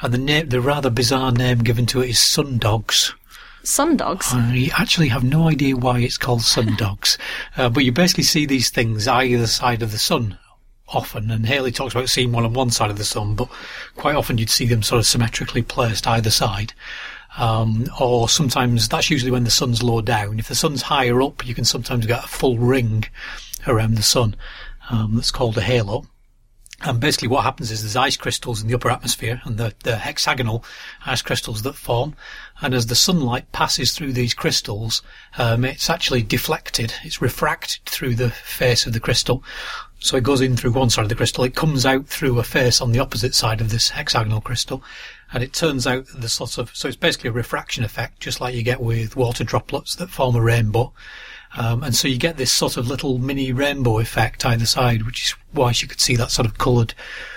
[0.00, 3.12] And the name, the rather bizarre name given to it is sundogs.
[3.64, 4.32] Sundogs?
[4.32, 7.16] I actually have no idea why it's called sundogs,
[7.56, 10.38] uh, but you basically see these things either side of the sun
[10.88, 13.48] often, and Haley talks about seeing one on one side of the sun, but
[13.96, 16.74] quite often you'd see them sort of symmetrically placed either side.
[17.38, 20.38] Um, or sometimes that's usually when the sun's low down.
[20.38, 23.06] If the sun's higher up, you can sometimes get a full ring
[23.66, 24.36] around the sun.
[24.90, 26.04] Um, that's called a halo.
[26.84, 29.96] And basically what happens is there's ice crystals in the upper atmosphere and the, the
[29.96, 30.64] hexagonal
[31.06, 32.16] ice crystals that form.
[32.60, 35.00] And as the sunlight passes through these crystals,
[35.38, 36.92] um, it's actually deflected.
[37.04, 39.44] It's refracted through the face of the crystal.
[40.00, 41.44] So it goes in through one side of the crystal.
[41.44, 44.82] It comes out through a face on the opposite side of this hexagonal crystal.
[45.32, 48.56] And it turns out the sort of, so it's basically a refraction effect, just like
[48.56, 50.92] you get with water droplets that form a rainbow.
[51.56, 55.26] Um, and so you get this sort of little mini rainbow effect either side, which
[55.26, 56.94] is why you could see that sort of coloured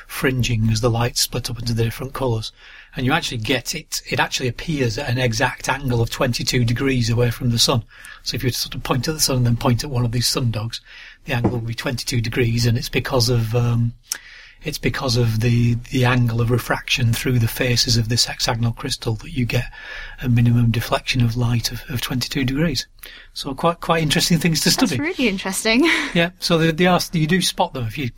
[0.08, 2.52] fringing as the light split up into the different colours.
[2.96, 7.10] And you actually get it, it actually appears at an exact angle of 22 degrees
[7.10, 7.84] away from the sun.
[8.24, 10.14] So if you sort of point at the sun and then point at one of
[10.14, 10.80] these sun dogs,
[11.26, 13.94] the angle will be 22 degrees and it's because of, um,
[14.66, 19.14] it's because of the, the angle of refraction through the faces of this hexagonal crystal
[19.16, 19.72] that you get
[20.22, 22.88] a minimum deflection of light of, of 22 degrees.
[23.34, 24.98] So quite, quite interesting things to study.
[24.98, 25.86] That's really interesting.
[26.14, 28.10] Yeah, so they, they are, you do spot them if you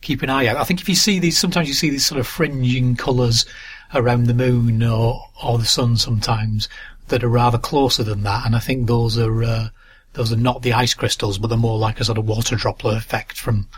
[0.00, 0.56] keep an eye out.
[0.56, 3.46] I think if you see these, sometimes you see these sort of fringing colours
[3.94, 6.68] around the moon or, or the sun sometimes
[7.08, 9.68] that are rather closer than that, and I think those are, uh,
[10.16, 12.96] those are not the ice crystals, but they're more like a sort of water droplet
[12.96, 13.68] effect from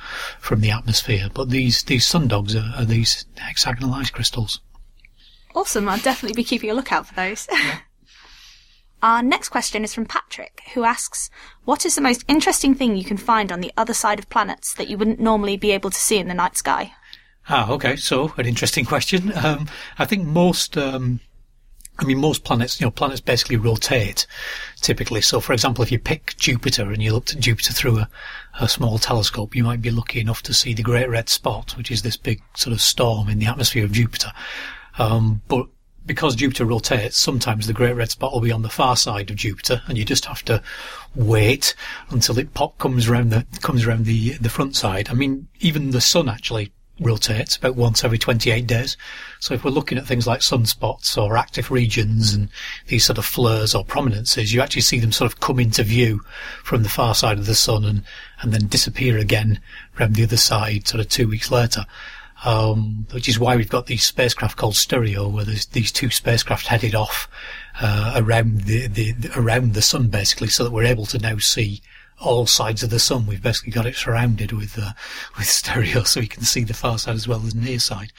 [0.40, 1.28] from the atmosphere.
[1.34, 4.60] But these these sundogs are, are these hexagonal ice crystals.
[5.54, 5.88] Awesome.
[5.88, 7.48] I'll definitely be keeping a lookout for those.
[9.02, 11.30] Our next question is from Patrick, who asks,
[11.64, 14.74] What is the most interesting thing you can find on the other side of planets
[14.74, 16.92] that you wouldn't normally be able to see in the night sky?
[17.48, 17.94] Ah, okay.
[17.96, 19.32] So an interesting question.
[19.36, 19.68] Um,
[19.98, 21.20] I think most, um,
[22.00, 24.26] I mean, most planets, you know, planets basically rotate
[24.80, 25.20] typically.
[25.20, 28.08] So, for example, if you pick Jupiter and you looked at Jupiter through a,
[28.60, 31.90] a small telescope, you might be lucky enough to see the Great Red Spot, which
[31.90, 34.32] is this big sort of storm in the atmosphere of Jupiter.
[34.98, 35.66] Um, but
[36.06, 39.36] because Jupiter rotates, sometimes the Great Red Spot will be on the far side of
[39.36, 40.62] Jupiter, and you just have to
[41.14, 41.74] wait
[42.10, 45.10] until it pop comes around the comes around the the front side.
[45.10, 48.96] I mean, even the Sun actually rotates about once every 28 days.
[49.40, 52.48] So if we're looking at things like sunspots or active regions and
[52.86, 56.20] these sort of flares or prominences, you actually see them sort of come into view
[56.64, 58.02] from the far side of the sun and,
[58.40, 59.60] and then disappear again
[59.98, 61.84] around the other side sort of two weeks later.
[62.44, 66.68] Um, which is why we've got these spacecraft called stereo, where there's these two spacecraft
[66.68, 67.28] headed off
[67.80, 71.38] uh, around the, the, the around the sun, basically, so that we're able to now
[71.38, 71.82] see
[72.20, 73.26] all sides of the sun.
[73.26, 74.92] We've basically got it surrounded with uh,
[75.36, 78.12] with stereo, so we can see the far side as well as the near side.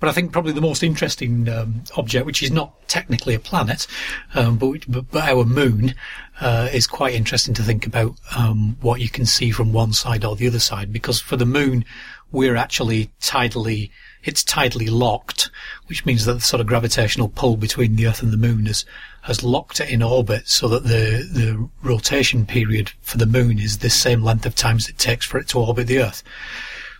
[0.00, 3.86] But I think probably the most interesting um, object, which is not technically a planet,
[4.34, 5.94] um, but, but, but our moon,
[6.40, 10.24] uh, is quite interesting to think about um, what you can see from one side
[10.24, 10.92] or the other side.
[10.92, 11.84] Because for the moon,
[12.30, 13.90] we're actually tidally
[14.28, 15.50] it's tidally locked,
[15.86, 18.84] which means that the sort of gravitational pull between the Earth and the Moon has,
[19.22, 23.78] has locked it in orbit so that the, the rotation period for the Moon is
[23.78, 26.22] the same length of time as it takes for it to orbit the Earth.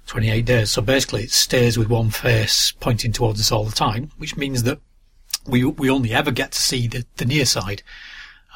[0.07, 0.71] 28 days.
[0.71, 4.63] So basically it stays with one face pointing towards us all the time, which means
[4.63, 4.81] that
[5.47, 7.83] we, we only ever get to see the, the near side.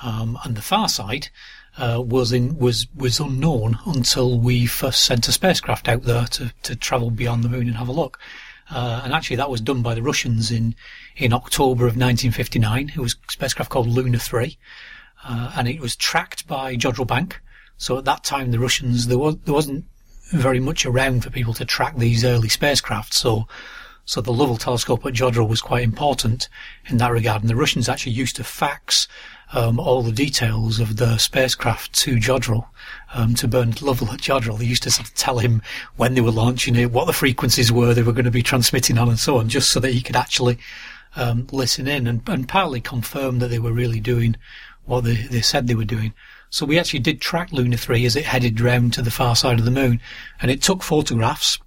[0.03, 1.29] Um, and the far side,
[1.79, 6.53] uh, was in was was unknown until we first sent a spacecraft out there to,
[6.62, 8.18] to travel beyond the moon and have a look.
[8.73, 10.75] Uh, and actually, that was done by the Russians in
[11.16, 12.93] in October of 1959.
[12.95, 14.57] It was a spacecraft called Luna 3,
[15.25, 17.41] uh, and it was tracked by Jodrell Bank.
[17.77, 19.85] So at that time, the Russians there was there wasn't
[20.33, 23.12] very much around for people to track these early spacecraft.
[23.12, 23.47] So
[24.05, 26.49] so the Lovell telescope at Jodrell was quite important
[26.87, 27.43] in that regard.
[27.43, 29.07] And the Russians actually used to fax
[29.53, 32.66] um, all the details of the spacecraft to Jodrell,
[33.14, 34.59] um, to Bernard Lovell at Jodrell.
[34.59, 35.62] They used to sort of tell him
[35.96, 38.98] when they were launching it, what the frequencies were they were going to be transmitting
[38.98, 40.59] on and so on, just so that he could actually
[41.16, 44.36] um, listen in and, and partly confirm that they were really doing
[44.84, 46.14] what they, they said they were doing.
[46.50, 49.59] So we actually did track Luna 3 as it headed round to the far side
[49.59, 50.00] of the moon,
[50.40, 51.59] and it took photographs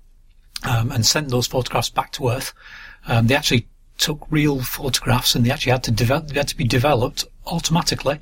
[0.63, 2.53] um, and sent those photographs back to Earth.
[3.07, 3.67] Um, they actually
[3.97, 8.19] took real photographs and they actually had to develop, they had to be developed automatically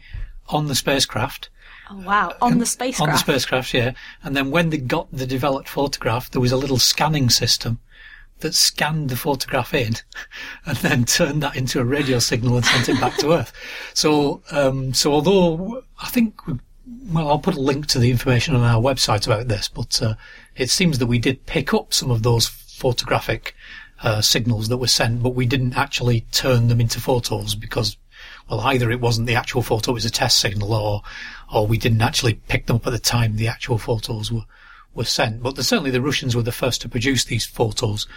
[0.49, 1.49] on the spacecraft.
[1.89, 2.33] Oh wow!
[2.41, 3.09] On the spacecraft.
[3.09, 3.93] On the spacecraft, yeah.
[4.23, 7.79] And then when they got the developed photograph, there was a little scanning system
[8.39, 9.95] that scanned the photograph in,
[10.65, 13.51] and then turned that into a radio signal and sent it back to Earth.
[13.93, 16.39] So, um, so although I think,
[17.11, 20.15] well, I'll put a link to the information on our website about this, but uh,
[20.55, 23.55] it seems that we did pick up some of those photographic
[24.03, 27.97] uh, signals that were sent, but we didn't actually turn them into photos because
[28.49, 31.01] well, either it wasn't the actual photo, it was a test signal, or,
[31.53, 34.45] or we didn't actually pick them up at the time the actual photos were,
[34.93, 35.41] were sent.
[35.41, 38.07] But the, certainly the Russians were the first to produce these photos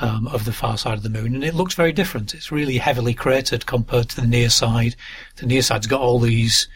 [0.00, 2.34] um, of the far side of the moon, and it looks very different.
[2.34, 4.96] It's really heavily cratered compared to the near side.
[5.36, 6.68] The near side's got all these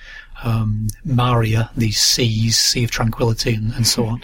[0.43, 4.23] um, maria, these seas, sea of tranquility, and, and so on,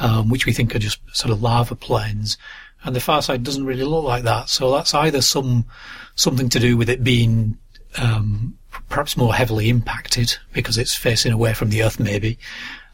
[0.00, 2.38] um, which we think are just sort of lava plains.
[2.84, 4.48] And the far side doesn't really look like that.
[4.48, 5.66] So that's either some
[6.14, 7.56] something to do with it being
[7.98, 8.56] um,
[8.88, 12.38] perhaps more heavily impacted because it's facing away from the Earth, maybe,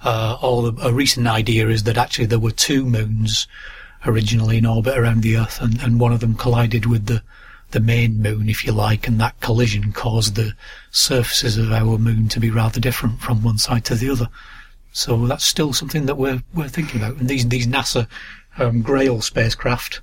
[0.00, 3.48] Uh, or a recent idea is that actually there were two moons
[4.06, 7.22] originally in orbit around the Earth, and, and one of them collided with the
[7.70, 10.54] the main moon, if you like, and that collision caused the
[10.90, 14.28] surfaces of our moon to be rather different from one side to the other.
[14.92, 17.18] So that's still something that we're we're thinking about.
[17.18, 18.06] And these these NASA
[18.56, 20.00] um, Grail spacecraft,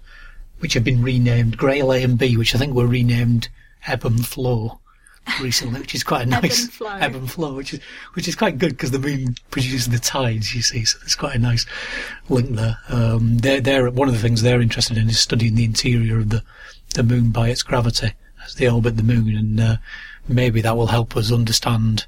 [0.60, 3.48] which have been renamed Grail A and B, which I think were renamed
[3.88, 4.80] Ebb and Flow
[5.42, 6.90] recently, which is quite a Ebb nice and flow.
[6.90, 7.80] ebb and flow, which is
[8.14, 10.54] which is quite good because the moon produces the tides.
[10.56, 11.66] You see, so there's quite a nice
[12.30, 12.78] link there.
[12.90, 16.30] Um, they're, they're one of the things they're interested in is studying the interior of
[16.30, 16.44] the
[16.94, 18.14] the moon by its gravity
[18.46, 19.78] as they orbit the moon, and uh,
[20.28, 22.06] maybe that will help us understand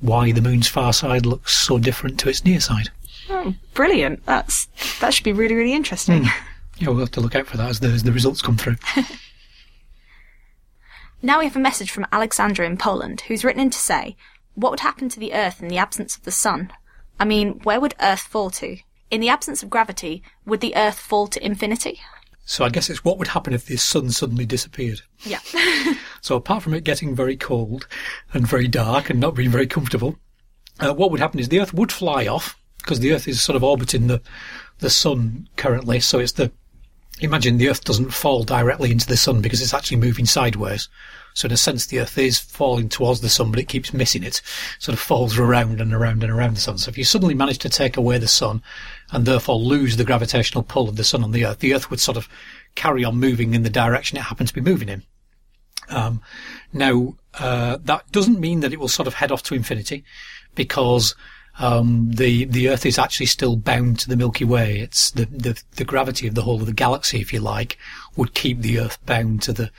[0.00, 2.90] why the moon's far side looks so different to its near side.
[3.30, 4.24] Oh, brilliant.
[4.26, 4.66] That's
[5.00, 6.24] that should be really really interesting.
[6.78, 8.76] Yeah, we'll have to look out for that as the, as the results come through.
[11.20, 14.16] Now we have a message from Alexandra in Poland, who's written in to say,
[14.54, 16.72] What would happen to the Earth in the absence of the Sun?
[17.18, 18.76] I mean, where would Earth fall to?
[19.10, 22.00] In the absence of gravity, would the Earth fall to infinity?
[22.44, 25.02] so I guess it's what would happen if the sun suddenly disappeared.
[25.24, 25.40] Yeah.
[26.20, 27.86] So apart from it getting very cold
[28.32, 30.18] and very dark and not being very comfortable,
[30.80, 33.54] uh, what would happen is the Earth would fly off because the Earth is sort
[33.54, 34.20] of orbiting the
[34.78, 36.00] the Sun currently.
[36.00, 36.50] So it's the
[37.20, 40.88] imagine the Earth doesn't fall directly into the Sun because it's actually moving sideways.
[41.34, 44.24] So in a sense, the Earth is falling towards the Sun, but it keeps missing
[44.24, 44.40] it.
[44.78, 46.78] Sort of falls around and around and around the Sun.
[46.78, 48.62] So if you suddenly manage to take away the Sun
[49.12, 52.00] and therefore lose the gravitational pull of the Sun on the Earth, the Earth would
[52.00, 52.28] sort of
[52.74, 55.02] carry on moving in the direction it happens to be moving in.
[55.88, 56.20] Um,
[56.72, 60.04] now, uh, that doesn't mean that it will sort of head off to infinity
[60.54, 61.14] because
[61.58, 64.78] um, the the Earth is actually still bound to the Milky Way.
[64.78, 67.78] It's the, the the gravity of the whole of the galaxy, if you like,
[68.16, 69.70] would keep the Earth bound to the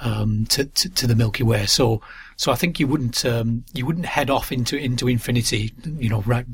[0.00, 1.66] um, to, to to the Milky Way.
[1.66, 2.00] So
[2.36, 6.22] so I think you wouldn't um, you wouldn't head off into into infinity, you know,
[6.22, 6.46] right,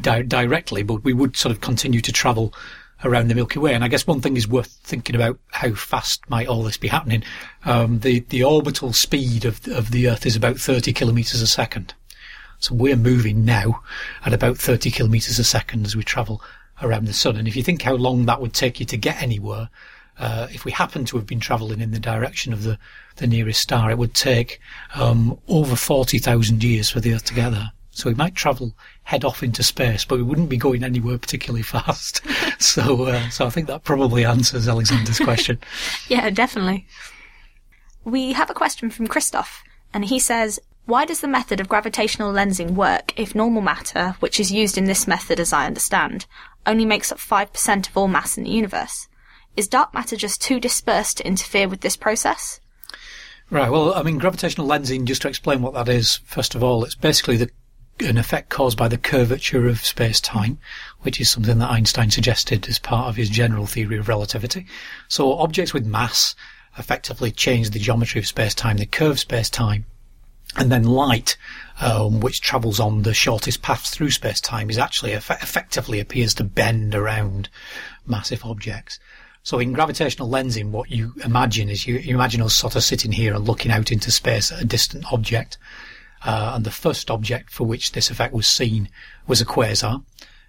[0.00, 2.54] di- directly, but we would sort of continue to travel
[3.02, 3.74] around the Milky Way.
[3.74, 6.88] And I guess one thing is worth thinking about how fast might all this be
[6.88, 7.22] happening.
[7.64, 11.94] Um, the the orbital speed of of the Earth is about 30 kilometers a second.
[12.60, 13.82] So we're moving now
[14.24, 16.42] at about 30 kilometers a second as we travel
[16.82, 17.36] around the sun.
[17.36, 19.70] And if you think how long that would take you to get anywhere,
[20.18, 22.78] uh, if we happen to have been travelling in the direction of the,
[23.16, 24.60] the nearest star, it would take
[24.94, 27.72] um, over 40,000 years for the Earth to get there.
[27.92, 31.62] So we might travel head off into space, but we wouldn't be going anywhere particularly
[31.62, 32.20] fast.
[32.58, 35.58] so, uh, so I think that probably answers Alexander's question.
[36.08, 36.86] Yeah, definitely.
[38.04, 40.60] We have a question from Christoph, and he says,
[40.90, 44.86] Why does the method of gravitational lensing work if normal matter, which is used in
[44.86, 46.26] this method as I understand,
[46.66, 49.06] only makes up 5% of all mass in the universe?
[49.56, 52.58] Is dark matter just too dispersed to interfere with this process?
[53.50, 53.70] Right.
[53.70, 55.04] Well, I mean, gravitational lensing.
[55.04, 57.50] Just to explain what that is, first of all, it's basically the
[58.00, 60.58] an effect caused by the curvature of space-time,
[61.02, 64.66] which is something that Einstein suggested as part of his general theory of relativity.
[65.06, 66.34] So objects with mass
[66.76, 68.78] effectively change the geometry of space-time.
[68.78, 69.86] They curve space-time,
[70.56, 71.36] and then light,
[71.80, 76.44] um, which travels on the shortest paths through space-time, is actually eff- effectively appears to
[76.44, 77.48] bend around
[78.06, 78.98] massive objects.
[79.42, 83.12] So in gravitational lensing, what you imagine is you, you imagine us sort of sitting
[83.12, 85.56] here and looking out into space at a distant object.
[86.22, 88.88] Uh, and the first object for which this effect was seen
[89.26, 90.02] was a quasar.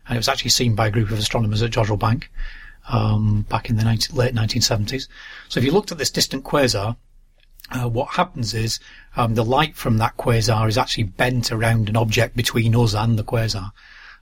[0.07, 2.29] And it was actually seen by a group of astronomers at Jodrell Bank
[2.89, 5.07] um, back in the 19, late 1970s.
[5.47, 6.97] So if you looked at this distant quasar,
[7.71, 8.79] uh, what happens is
[9.15, 13.17] um, the light from that quasar is actually bent around an object between us and
[13.17, 13.71] the quasar.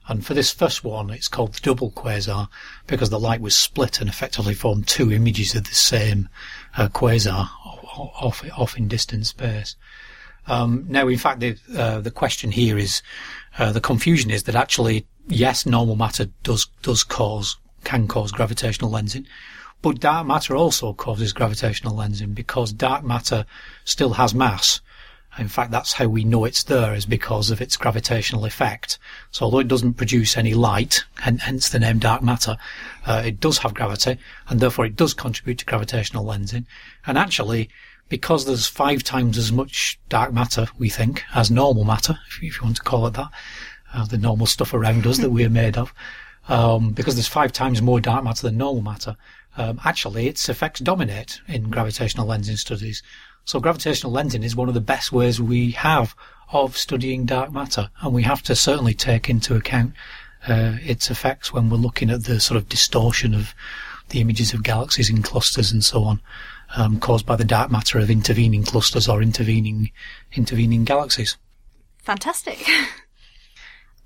[0.08, 2.48] And for this first one, it's called the double quasar
[2.86, 6.28] because the light was split and effectively formed two images of the same
[6.76, 7.48] uh, quasar
[7.96, 9.76] off, off in distant space.
[10.46, 13.02] Um, now, in fact, the, uh, the question here is,
[13.58, 18.90] uh, the confusion is that actually, yes, normal matter does, does cause, can cause gravitational
[18.90, 19.26] lensing,
[19.82, 23.46] but dark matter also causes gravitational lensing because dark matter
[23.84, 24.80] still has mass.
[25.38, 28.98] In fact, that's how we know it's there is because of its gravitational effect.
[29.30, 32.56] So although it doesn't produce any light, and hence the name dark matter,
[33.06, 34.18] uh, it does have gravity,
[34.48, 36.66] and therefore it does contribute to gravitational lensing.
[37.06, 37.70] And actually,
[38.08, 42.52] because there's five times as much dark matter, we think, as normal matter, if, you
[42.62, 43.30] want to call it that,
[43.94, 45.94] uh, the normal stuff around us that we're made of,
[46.48, 49.16] um, because there's five times more dark matter than normal matter,
[49.56, 53.02] um, actually its effects dominate in gravitational lensing studies.
[53.44, 56.14] So gravitational lensing is one of the best ways we have
[56.52, 59.92] of studying dark matter, and we have to certainly take into account
[60.48, 63.54] uh, its effects when we're looking at the sort of distortion of
[64.08, 66.20] the images of galaxies in clusters and so on,
[66.76, 69.90] um, caused by the dark matter of intervening clusters or intervening
[70.32, 71.36] intervening galaxies.
[72.02, 72.66] Fantastic.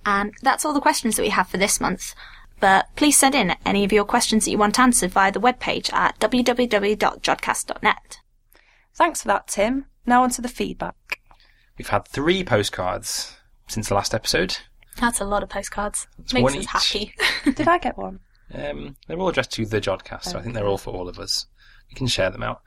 [0.06, 2.14] And that's all the questions that we have for this month.
[2.60, 5.92] But please send in any of your questions that you want answered via the webpage
[5.92, 8.18] at www.jodcast.net.
[8.94, 9.86] Thanks for that, Tim.
[10.06, 11.20] Now on to the feedback.
[11.78, 13.36] We've had three postcards
[13.66, 14.58] since the last episode.
[15.00, 16.06] That's a lot of postcards.
[16.20, 16.68] It's Makes one us each.
[16.70, 17.14] happy.
[17.52, 18.20] Did I get one?
[18.52, 21.18] Um, they're all addressed to the Jodcast, so I think they're all for all of
[21.18, 21.46] us.
[21.90, 22.62] We can share them out.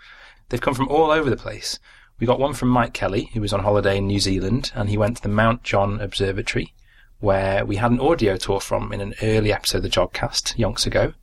[0.50, 1.80] They've come from all over the place.
[2.20, 4.98] We got one from Mike Kelly, who was on holiday in New Zealand, and he
[4.98, 6.74] went to the Mount John Observatory,
[7.20, 10.86] where we had an audio tour from in an early episode of the Jodcast, yonks
[10.86, 11.14] ago.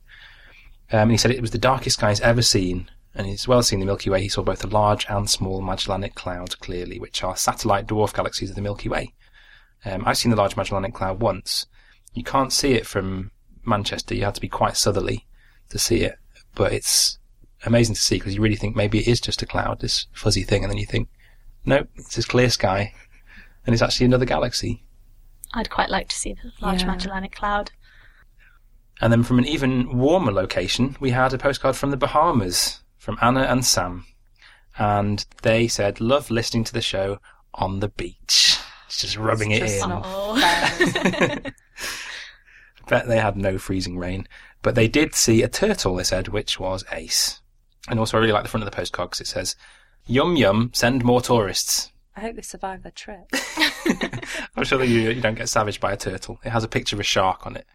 [0.91, 3.59] Um, and he said it was the darkest sky he's ever seen, and as well
[3.59, 6.99] as seeing the Milky Way, he saw both the large and small Magellanic Cloud clearly,
[6.99, 9.13] which are satellite dwarf galaxies of the Milky Way.
[9.85, 11.65] Um, I've seen the Large Magellanic Cloud once.
[12.13, 13.31] You can't see it from
[13.65, 14.15] Manchester.
[14.15, 15.25] You have to be quite southerly
[15.69, 16.17] to see it,
[16.55, 17.19] but it's
[17.65, 20.43] amazing to see because you really think maybe it is just a cloud, this fuzzy
[20.43, 21.09] thing, and then you think,
[21.65, 22.93] nope, it's this clear sky,
[23.65, 24.84] and it's actually another galaxy.
[25.53, 26.87] I'd quite like to see the Large Yeah.
[26.87, 27.71] Magellanic Cloud.
[29.01, 33.17] And then from an even warmer location, we had a postcard from the Bahamas from
[33.21, 34.05] Anna and Sam.
[34.77, 37.19] And they said, love listening to the show
[37.53, 38.57] on the beach.
[38.87, 39.89] It's just rubbing it just in.
[39.89, 40.03] not.
[42.87, 44.27] Bet they had no freezing rain.
[44.61, 47.41] But they did see a turtle, they said, which was ace.
[47.87, 49.55] And also, I really like the front of the postcard because it says,
[50.07, 51.91] Yum yum, send more tourists.
[52.15, 53.29] I hope they survive their trip.
[54.55, 56.39] I'm sure that you, you don't get savaged by a turtle.
[56.45, 57.67] It has a picture of a shark on it.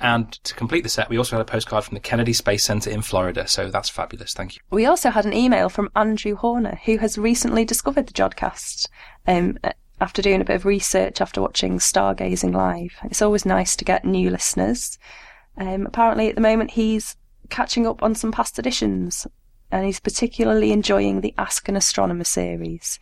[0.00, 2.90] And to complete the set, we also had a postcard from the Kennedy Space Center
[2.90, 4.32] in Florida, so that's fabulous.
[4.32, 4.62] Thank you.
[4.70, 8.88] We also had an email from Andrew Horner, who has recently discovered the Jodcast
[9.26, 9.58] um,
[10.00, 12.94] after doing a bit of research after watching Stargazing Live.
[13.04, 14.98] It's always nice to get new listeners.
[15.56, 17.16] Um, apparently, at the moment, he's
[17.50, 19.26] catching up on some past editions,
[19.72, 23.00] and he's particularly enjoying the Ask an Astronomer series.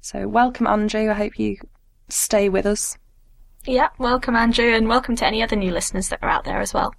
[0.00, 1.10] So, welcome, Andrew.
[1.10, 1.56] I hope you
[2.08, 2.96] stay with us.
[3.66, 6.72] yeah, welcome, Andrew, and welcome to any other new listeners that are out there as
[6.72, 6.94] well.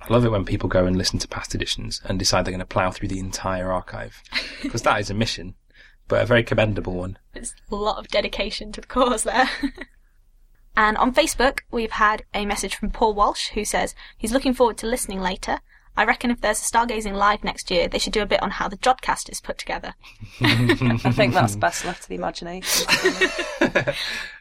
[0.00, 2.58] I love it when people go and listen to past editions and decide they're going
[2.60, 4.22] to plough through the entire archive.
[4.62, 5.54] Because that is a mission,
[6.08, 7.18] but a very commendable one.
[7.34, 9.48] It's a lot of dedication to the cause there.
[10.76, 14.76] and on Facebook, we've had a message from Paul Walsh who says he's looking forward
[14.78, 15.58] to listening later.
[15.96, 18.50] I reckon if there's a Stargazing Live next year, they should do a bit on
[18.50, 19.94] how the Jodcast is put together.
[20.40, 22.86] I think that's best left to the imagination.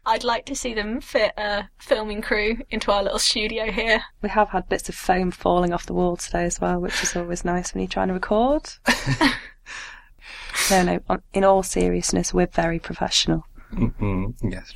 [0.05, 4.03] I'd like to see them fit a filming crew into our little studio here.
[4.23, 7.15] We have had bits of foam falling off the wall today as well, which is
[7.15, 8.71] always nice when you're trying to record.
[10.71, 10.99] no, no,
[11.33, 13.45] in all seriousness, we're very professional.
[13.73, 14.73] mm yes.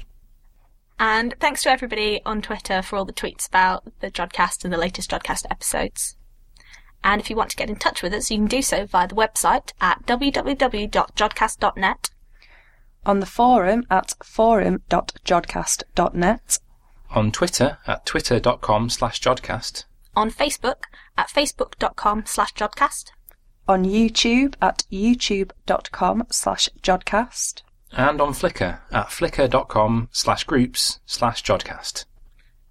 [0.99, 4.77] And thanks to everybody on Twitter for all the tweets about the Jodcast and the
[4.77, 6.17] latest Jodcast episodes.
[7.09, 9.07] And if you want to get in touch with us, you can do so via
[9.07, 12.09] the website at www.jodcast.net
[13.05, 16.59] On the forum at forum.jodcast.net,
[17.11, 19.85] On Twitter at twitter.com slash jodcast.
[20.15, 20.83] on Facebook
[21.17, 23.11] at facebook.com slash jodcast,
[23.67, 27.61] on YouTube at youtube.com slash jodcast,
[27.93, 32.03] And on Flickr at flickr.com slash groups slash jodcast.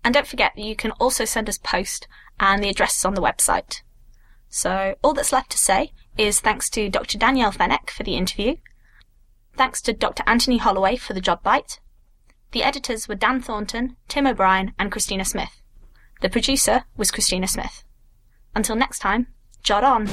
[0.04, 2.06] and don't forget that you can also send us post,
[2.38, 3.80] and the address is on the website.
[4.56, 7.18] So all that's left to say is thanks to Dr.
[7.18, 8.56] Danielle Fenech for the interview,
[9.54, 10.22] thanks to Dr.
[10.26, 11.78] Anthony Holloway for the JodBite.
[12.52, 15.60] The editors were Dan Thornton, Tim O'Brien, and Christina Smith.
[16.22, 17.84] The producer was Christina Smith.
[18.54, 19.26] Until next time,
[19.62, 20.06] jot on.